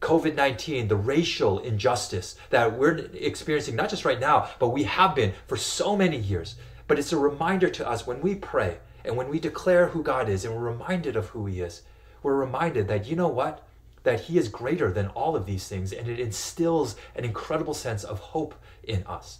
[0.00, 5.14] COVID 19, the racial injustice that we're experiencing, not just right now, but we have
[5.14, 6.56] been for so many years.
[6.86, 10.28] But it's a reminder to us when we pray and when we declare who God
[10.28, 11.82] is and we're reminded of who He is,
[12.22, 13.66] we're reminded that, you know what?
[14.02, 18.04] That He is greater than all of these things and it instills an incredible sense
[18.04, 19.38] of hope in us.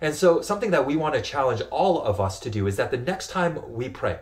[0.00, 2.90] And so, something that we want to challenge all of us to do is that
[2.90, 4.20] the next time we pray,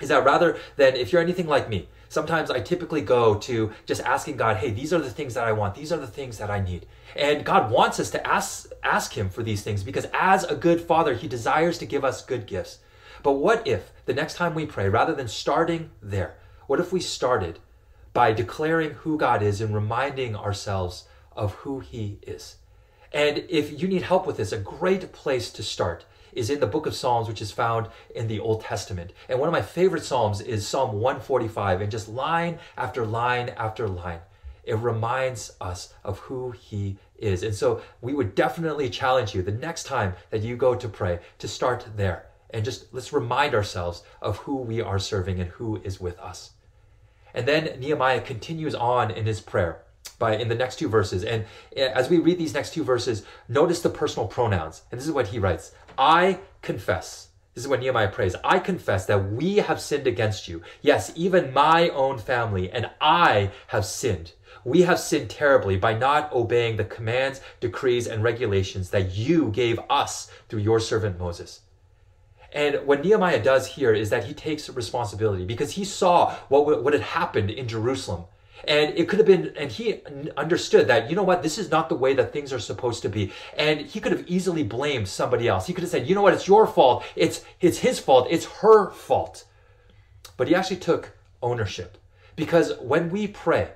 [0.00, 4.02] is that rather than if you're anything like me, sometimes I typically go to just
[4.02, 6.50] asking God, hey, these are the things that I want, these are the things that
[6.50, 6.86] I need.
[7.16, 10.80] And God wants us to ask ask him for these things because as a good
[10.80, 12.78] father, he desires to give us good gifts.
[13.22, 16.36] But what if the next time we pray, rather than starting there,
[16.66, 17.58] what if we started
[18.12, 22.56] by declaring who God is and reminding ourselves of who he is?
[23.12, 26.04] And if you need help with this, a great place to start
[26.38, 29.12] is in the book of Psalms, which is found in the Old Testament.
[29.28, 33.88] And one of my favorite Psalms is Psalm 145, and just line after line after
[33.88, 34.20] line,
[34.64, 37.42] it reminds us of who He is.
[37.42, 41.18] And so we would definitely challenge you the next time that you go to pray
[41.38, 42.26] to start there.
[42.50, 46.52] And just let's remind ourselves of who we are serving and who is with us.
[47.34, 49.82] And then Nehemiah continues on in his prayer
[50.18, 51.24] by in the next two verses.
[51.24, 51.44] And
[51.76, 54.82] eh, as we read these next two verses, notice the personal pronouns.
[54.90, 57.28] And this is what he writes I confess.
[57.54, 58.36] This is what Nehemiah prays.
[58.44, 60.62] I confess that we have sinned against you.
[60.80, 64.32] Yes, even my own family and I have sinned.
[64.64, 69.80] We have sinned terribly by not obeying the commands, decrees, and regulations that you gave
[69.90, 71.62] us through your servant Moses.
[72.52, 76.92] And what Nehemiah does here is that he takes responsibility because he saw what, what
[76.92, 78.24] had happened in Jerusalem
[78.66, 80.00] and it could have been, and he
[80.36, 83.08] understood that, you know what, this is not the way that things are supposed to
[83.08, 83.32] be.
[83.56, 85.66] And he could have easily blamed somebody else.
[85.66, 87.04] He could have said, you know what, it's your fault.
[87.14, 88.26] It's, it's his fault.
[88.30, 89.44] It's her fault.
[90.36, 91.98] But he actually took ownership.
[92.36, 93.72] Because when we pray,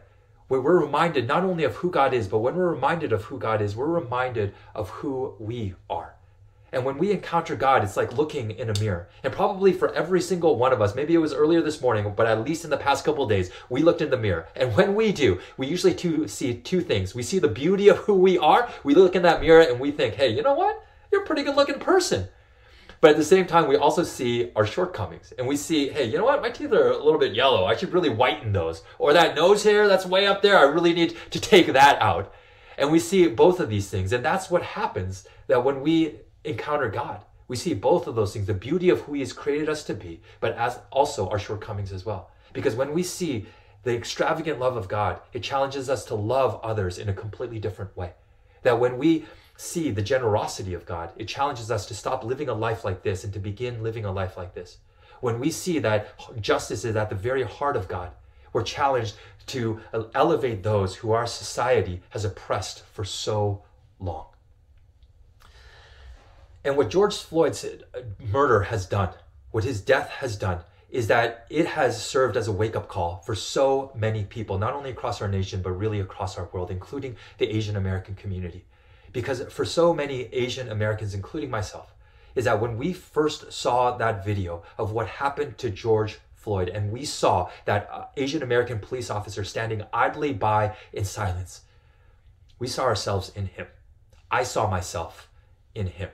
[0.49, 3.63] we're reminded not only of who God is, but when we're reminded of who God
[3.63, 6.15] is, we're reminded of who we are.
[6.73, 9.09] And when we encounter God, it's like looking in a mirror.
[9.23, 12.27] And probably for every single one of us, maybe it was earlier this morning, but
[12.27, 14.49] at least in the past couple days, we looked in the mirror.
[14.57, 17.15] And when we do, we usually two, see two things.
[17.15, 18.71] We see the beauty of who we are.
[18.85, 20.83] We look in that mirror and we think, hey, you know what?
[21.11, 22.29] You're a pretty good looking person.
[23.03, 25.33] But at the same time, we also see our shortcomings.
[25.37, 26.41] And we see, hey, you know what?
[26.41, 27.65] My teeth are a little bit yellow.
[27.67, 28.83] I should really whiten those.
[28.99, 32.33] Or that nose hair that's way up there, I really need to take that out.
[32.79, 34.13] And we see both of these things.
[34.13, 37.25] And that's what happens that when we encounter God.
[37.49, 39.95] We see both of those things, the beauty of who He has created us to
[39.95, 42.31] be, but as also our shortcomings as well.
[42.53, 43.47] Because when we see
[43.83, 47.97] the extravagant love of God, it challenges us to love others in a completely different
[47.97, 48.13] way.
[48.63, 49.27] That when we
[49.57, 53.25] see the generosity of God, it challenges us to stop living a life like this
[53.25, 54.79] and to begin living a life like this.
[55.21, 58.13] When we see that justice is at the very heart of God,
[58.53, 59.15] we're challenged
[59.47, 59.81] to
[60.15, 63.63] elevate those who our society has oppressed for so
[63.99, 64.27] long.
[66.65, 69.11] And what George Floyd's uh, murder has done,
[69.51, 70.61] what his death has done,
[70.91, 74.75] is that it has served as a wake up call for so many people, not
[74.75, 78.65] only across our nation, but really across our world, including the Asian American community.
[79.13, 81.95] Because for so many Asian Americans, including myself,
[82.35, 86.91] is that when we first saw that video of what happened to George Floyd and
[86.91, 91.63] we saw that uh, Asian American police officer standing idly by in silence,
[92.59, 93.67] we saw ourselves in him.
[94.31, 95.29] I saw myself
[95.75, 96.11] in him.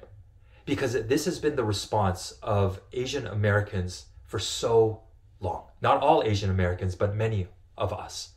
[0.69, 5.01] Because this has been the response of Asian Americans for so
[5.41, 5.65] long.
[5.81, 7.49] Not all Asian Americans, but many
[7.79, 8.33] of us.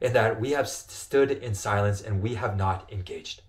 [0.00, 3.42] In that we have stood in silence and we have not engaged.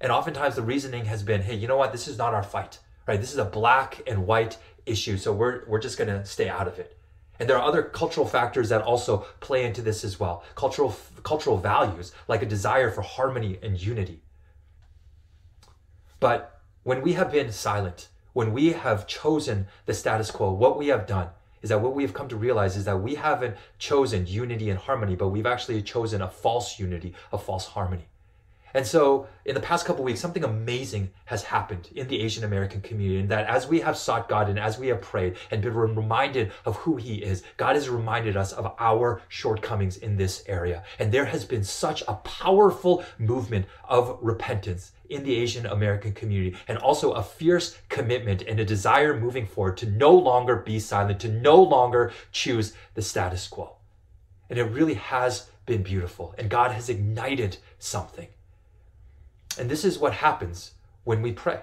[0.00, 1.90] And oftentimes the reasoning has been, hey, you know what?
[1.90, 2.78] This is not our fight,
[3.08, 3.20] right?
[3.20, 4.56] This is a black and white
[4.86, 6.96] issue, so we're, we're just going to stay out of it.
[7.40, 10.44] And there are other cultural factors that also play into this as well.
[10.54, 14.22] Cultural cultural values like a desire for harmony and unity.
[16.20, 16.53] But
[16.84, 21.06] when we have been silent, when we have chosen the status quo, what we have
[21.06, 21.28] done
[21.62, 24.78] is that what we have come to realize is that we haven't chosen unity and
[24.78, 28.04] harmony, but we've actually chosen a false unity, a false harmony.
[28.74, 32.80] And so, in the past couple weeks, something amazing has happened in the Asian American
[32.80, 33.20] community.
[33.20, 36.50] And that as we have sought God and as we have prayed and been reminded
[36.66, 40.82] of who He is, God has reminded us of our shortcomings in this area.
[40.98, 46.56] And there has been such a powerful movement of repentance in the Asian American community,
[46.66, 51.20] and also a fierce commitment and a desire moving forward to no longer be silent,
[51.20, 53.76] to no longer choose the status quo.
[54.48, 56.34] And it really has been beautiful.
[56.38, 58.28] And God has ignited something.
[59.58, 60.72] And this is what happens
[61.04, 61.60] when we pray.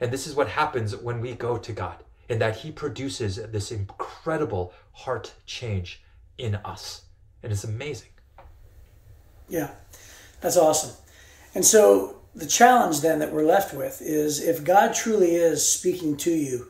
[0.00, 3.70] And this is what happens when we go to God, in that He produces this
[3.70, 6.02] incredible heart change
[6.38, 7.02] in us.
[7.42, 8.08] And it's amazing.
[9.48, 9.70] Yeah,
[10.40, 10.96] that's awesome.
[11.54, 16.16] And so the challenge then that we're left with is if God truly is speaking
[16.18, 16.68] to you,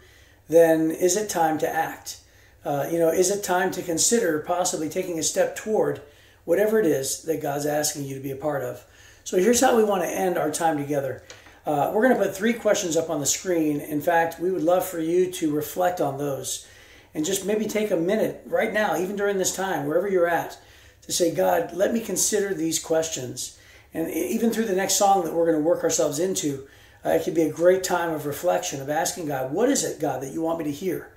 [0.48, 2.20] then is it time to act?
[2.64, 6.02] Uh, you know, is it time to consider possibly taking a step toward
[6.44, 8.84] whatever it is that God's asking you to be a part of?
[9.24, 11.22] So here's how we want to end our time together.
[11.66, 13.80] Uh, we're going to put three questions up on the screen.
[13.80, 16.66] In fact, we would love for you to reflect on those
[17.14, 20.58] and just maybe take a minute right now, even during this time, wherever you're at,
[21.02, 23.58] to say, God, let me consider these questions.
[23.92, 26.66] And even through the next song that we're going to work ourselves into,
[27.04, 30.00] uh, it could be a great time of reflection, of asking God, what is it,
[30.00, 31.12] God, that you want me to hear?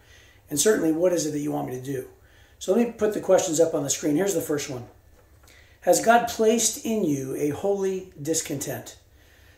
[0.49, 2.07] And certainly, what is it that you want me to do?
[2.59, 4.15] So let me put the questions up on the screen.
[4.15, 4.88] Here's the first one
[5.82, 8.97] has God placed in you a holy discontent?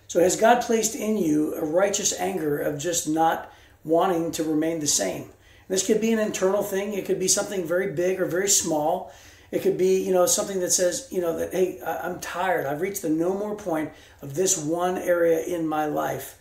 [0.07, 3.51] So, has God placed in you a righteous anger of just not
[3.83, 5.29] wanting to remain the same?
[5.67, 6.93] This could be an internal thing.
[6.93, 9.11] It could be something very big or very small.
[9.55, 12.65] It could be, you know, something that says, you know, that, hey, I'm tired.
[12.65, 13.89] I've reached the no more point
[14.21, 16.37] of this one area in my life.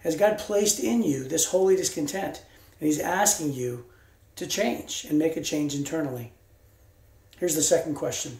[0.00, 2.44] Has God placed in you this holy discontent?
[2.78, 3.86] And He's asking you
[4.36, 6.34] to change and make a change internally.
[7.38, 8.36] Here's the second question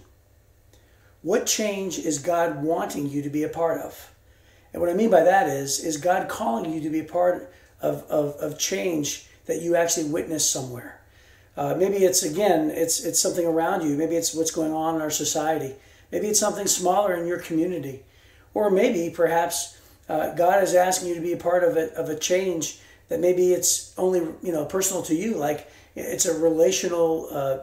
[1.22, 4.12] what change is God wanting you to be a part of?
[4.74, 7.51] And what I mean by that is, is God calling you to be a part
[7.81, 10.98] of, of, of change that you actually witness somewhere?
[11.59, 13.97] Uh, maybe it's again, it's it's something around you.
[13.97, 15.75] Maybe it's what's going on in our society.
[16.13, 18.05] Maybe it's something smaller in your community,
[18.55, 19.77] or maybe perhaps
[20.09, 22.79] uh, God is asking you to be a part of a of a change
[23.09, 25.35] that maybe it's only you know personal to you.
[25.35, 27.59] Like it's a relational uh,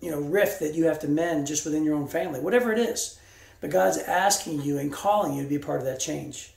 [0.00, 2.78] you know rift that you have to mend just within your own family whatever it
[2.78, 3.18] is
[3.60, 6.52] but god's asking you and calling you to be a part of that change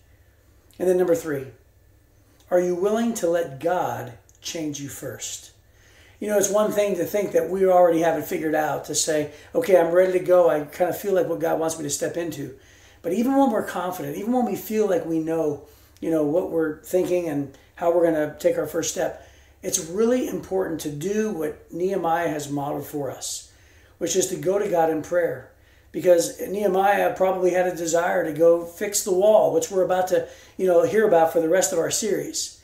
[0.79, 1.45] and then number three
[2.49, 5.52] are you willing to let god change you first
[6.23, 8.95] you know it's one thing to think that we already have it figured out to
[8.95, 11.83] say okay i'm ready to go i kind of feel like what god wants me
[11.83, 12.55] to step into
[13.01, 15.65] but even when we're confident even when we feel like we know
[15.99, 19.27] you know what we're thinking and how we're going to take our first step
[19.63, 23.51] it's really important to do what Nehemiah has modeled for us,
[23.97, 25.51] which is to go to God in prayer.
[25.93, 30.27] Because Nehemiah probably had a desire to go fix the wall, which we're about to,
[30.57, 32.61] you know, hear about for the rest of our series.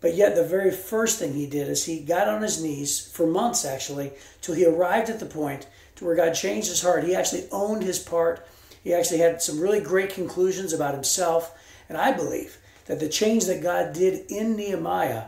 [0.00, 3.26] But yet the very first thing he did is he got on his knees for
[3.26, 7.04] months actually, till he arrived at the point to where God changed his heart.
[7.04, 8.46] He actually owned his part.
[8.82, 11.56] He actually had some really great conclusions about himself.
[11.88, 15.24] And I believe that the change that God did in Nehemiah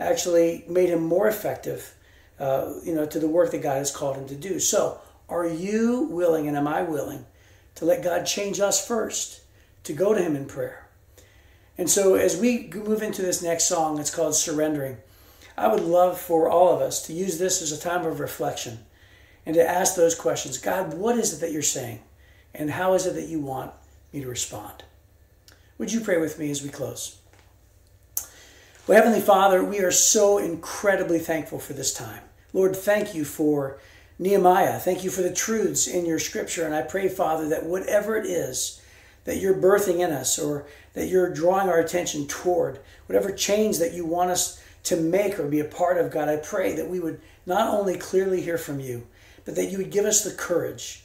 [0.00, 1.94] actually made him more effective,
[2.38, 4.58] uh, you know, to the work that God has called him to do.
[4.58, 7.26] So, are you willing, and am I willing,
[7.76, 9.40] to let God change us first,
[9.84, 10.85] to go to Him in prayer?
[11.78, 14.96] And so, as we move into this next song, it's called Surrendering.
[15.58, 18.78] I would love for all of us to use this as a time of reflection
[19.44, 22.00] and to ask those questions God, what is it that you're saying?
[22.54, 23.72] And how is it that you want
[24.12, 24.84] me to respond?
[25.78, 27.18] Would you pray with me as we close?
[28.86, 32.22] Well, Heavenly Father, we are so incredibly thankful for this time.
[32.52, 33.78] Lord, thank you for
[34.18, 34.78] Nehemiah.
[34.78, 36.64] Thank you for the truths in your scripture.
[36.64, 38.80] And I pray, Father, that whatever it is
[39.24, 40.66] that you're birthing in us or
[40.96, 45.46] that you're drawing our attention toward, whatever change that you want us to make or
[45.46, 48.80] be a part of, God, I pray that we would not only clearly hear from
[48.80, 49.06] you,
[49.44, 51.04] but that you would give us the courage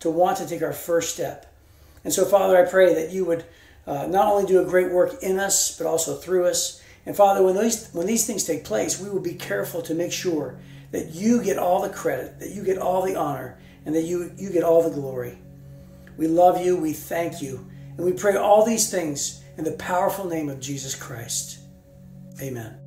[0.00, 1.54] to want to take our first step.
[2.02, 3.44] And so, Father, I pray that you would
[3.86, 6.82] uh, not only do a great work in us, but also through us.
[7.06, 10.10] And Father, when these, when these things take place, we will be careful to make
[10.10, 10.56] sure
[10.90, 14.32] that you get all the credit, that you get all the honor, and that you,
[14.36, 15.38] you get all the glory.
[16.16, 17.64] We love you, we thank you,
[17.98, 21.58] and we pray all these things in the powerful name of Jesus Christ.
[22.40, 22.77] Amen.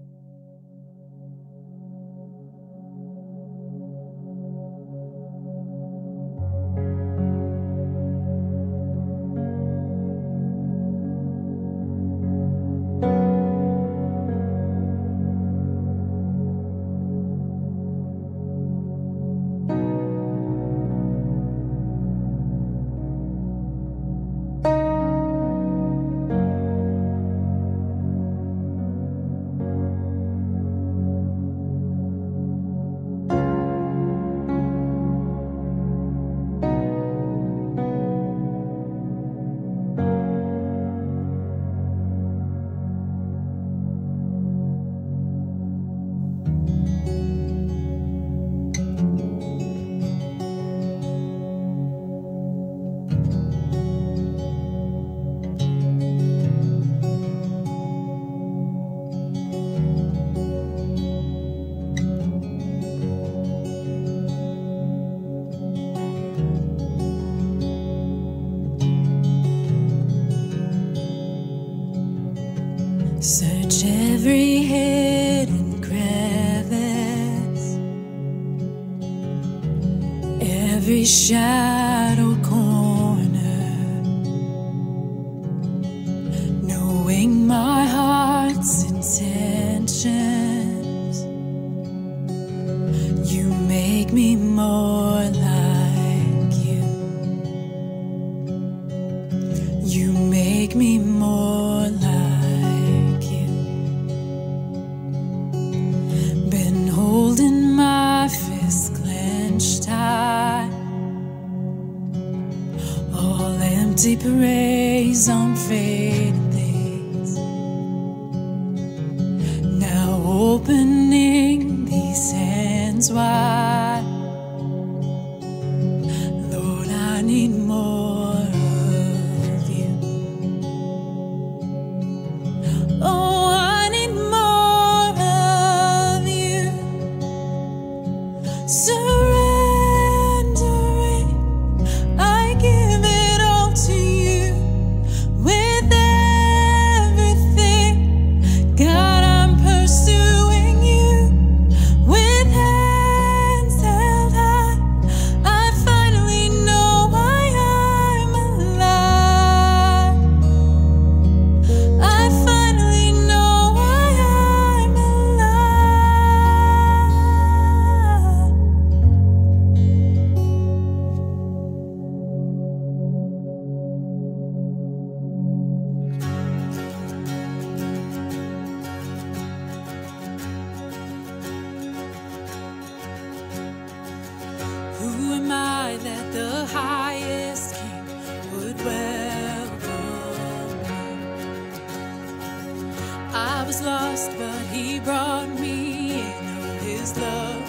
[193.34, 196.79] I was lost, but he brought me in.
[196.79, 197.63] His love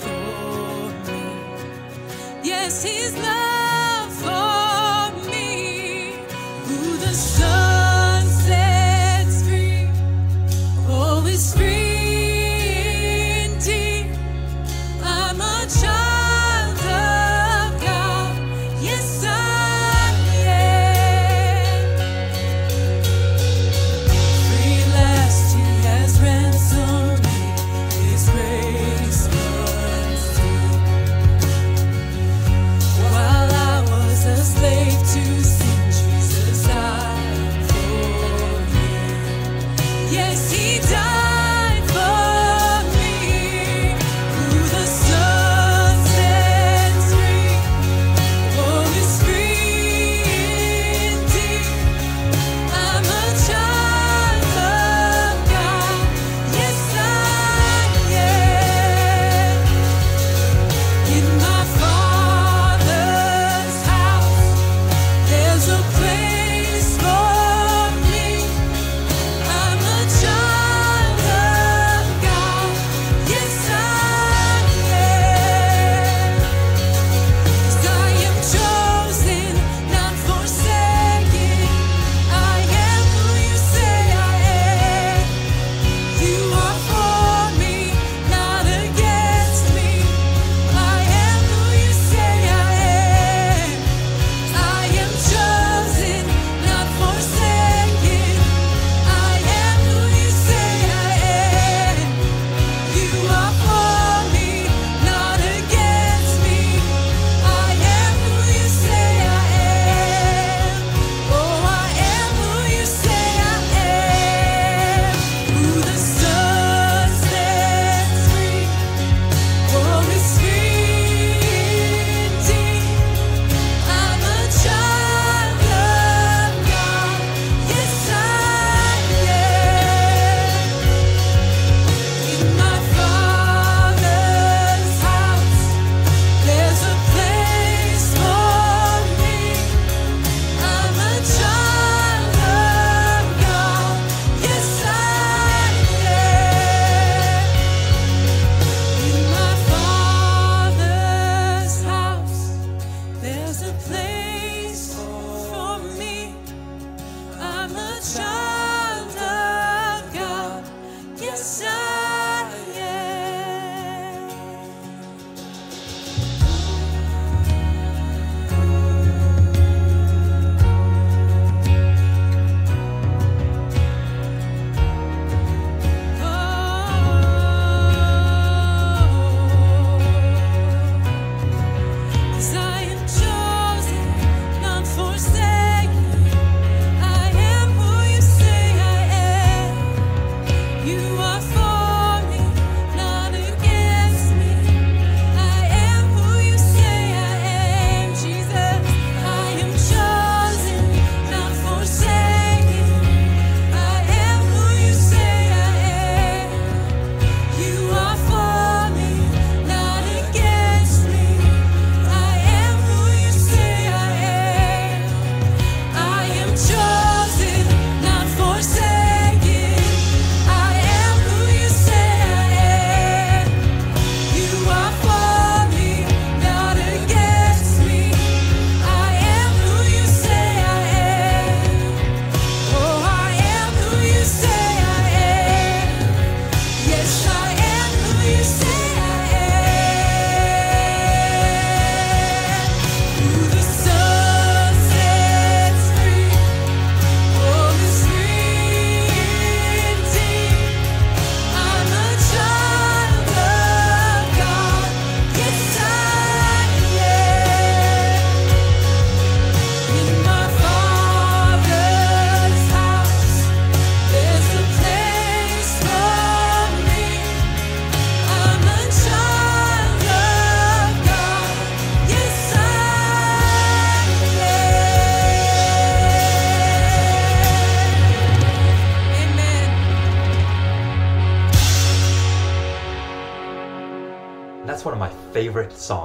[0.00, 1.24] for me.
[2.42, 3.31] Yes, his love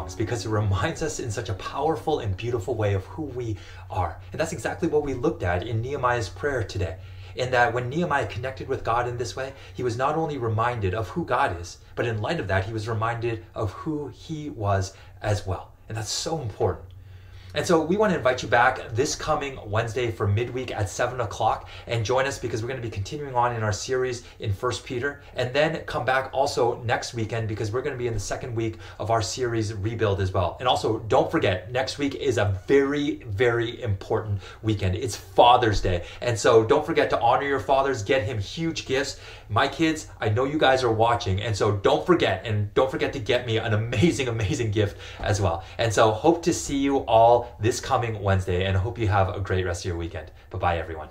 [0.08, 3.58] songs because it reminds us in such a powerful and beautiful way of who we
[3.90, 4.18] are.
[4.32, 6.98] And that's exactly what we looked at in Nehemiah's prayer today.
[7.36, 10.96] In that when Nehemiah connected with God in this way, he was not only reminded
[10.96, 14.50] of who God is, but in light of that, he was reminded of who he
[14.50, 15.72] was as well.
[15.88, 16.87] And that's so important.
[17.54, 21.22] And so we want to invite you back this coming Wednesday for midweek at 7
[21.22, 24.52] o'clock and join us because we're going to be continuing on in our series in
[24.52, 25.22] First Peter.
[25.36, 28.54] And then come back also next weekend because we're going to be in the second
[28.54, 30.58] week of our series Rebuild as well.
[30.60, 34.96] And also, don't forget, next week is a very, very important weekend.
[34.96, 36.06] It's Father's Day.
[36.22, 39.20] And so don't forget to honor your fathers, get him huge gifts.
[39.50, 41.42] My kids, I know you guys are watching.
[41.42, 45.40] And so don't forget, and don't forget to get me an amazing, amazing gift as
[45.40, 45.64] well.
[45.78, 49.30] And so hope to see you all this coming Wednesday and I hope you have
[49.36, 50.32] a great rest of your weekend.
[50.50, 51.10] Bye bye, everyone.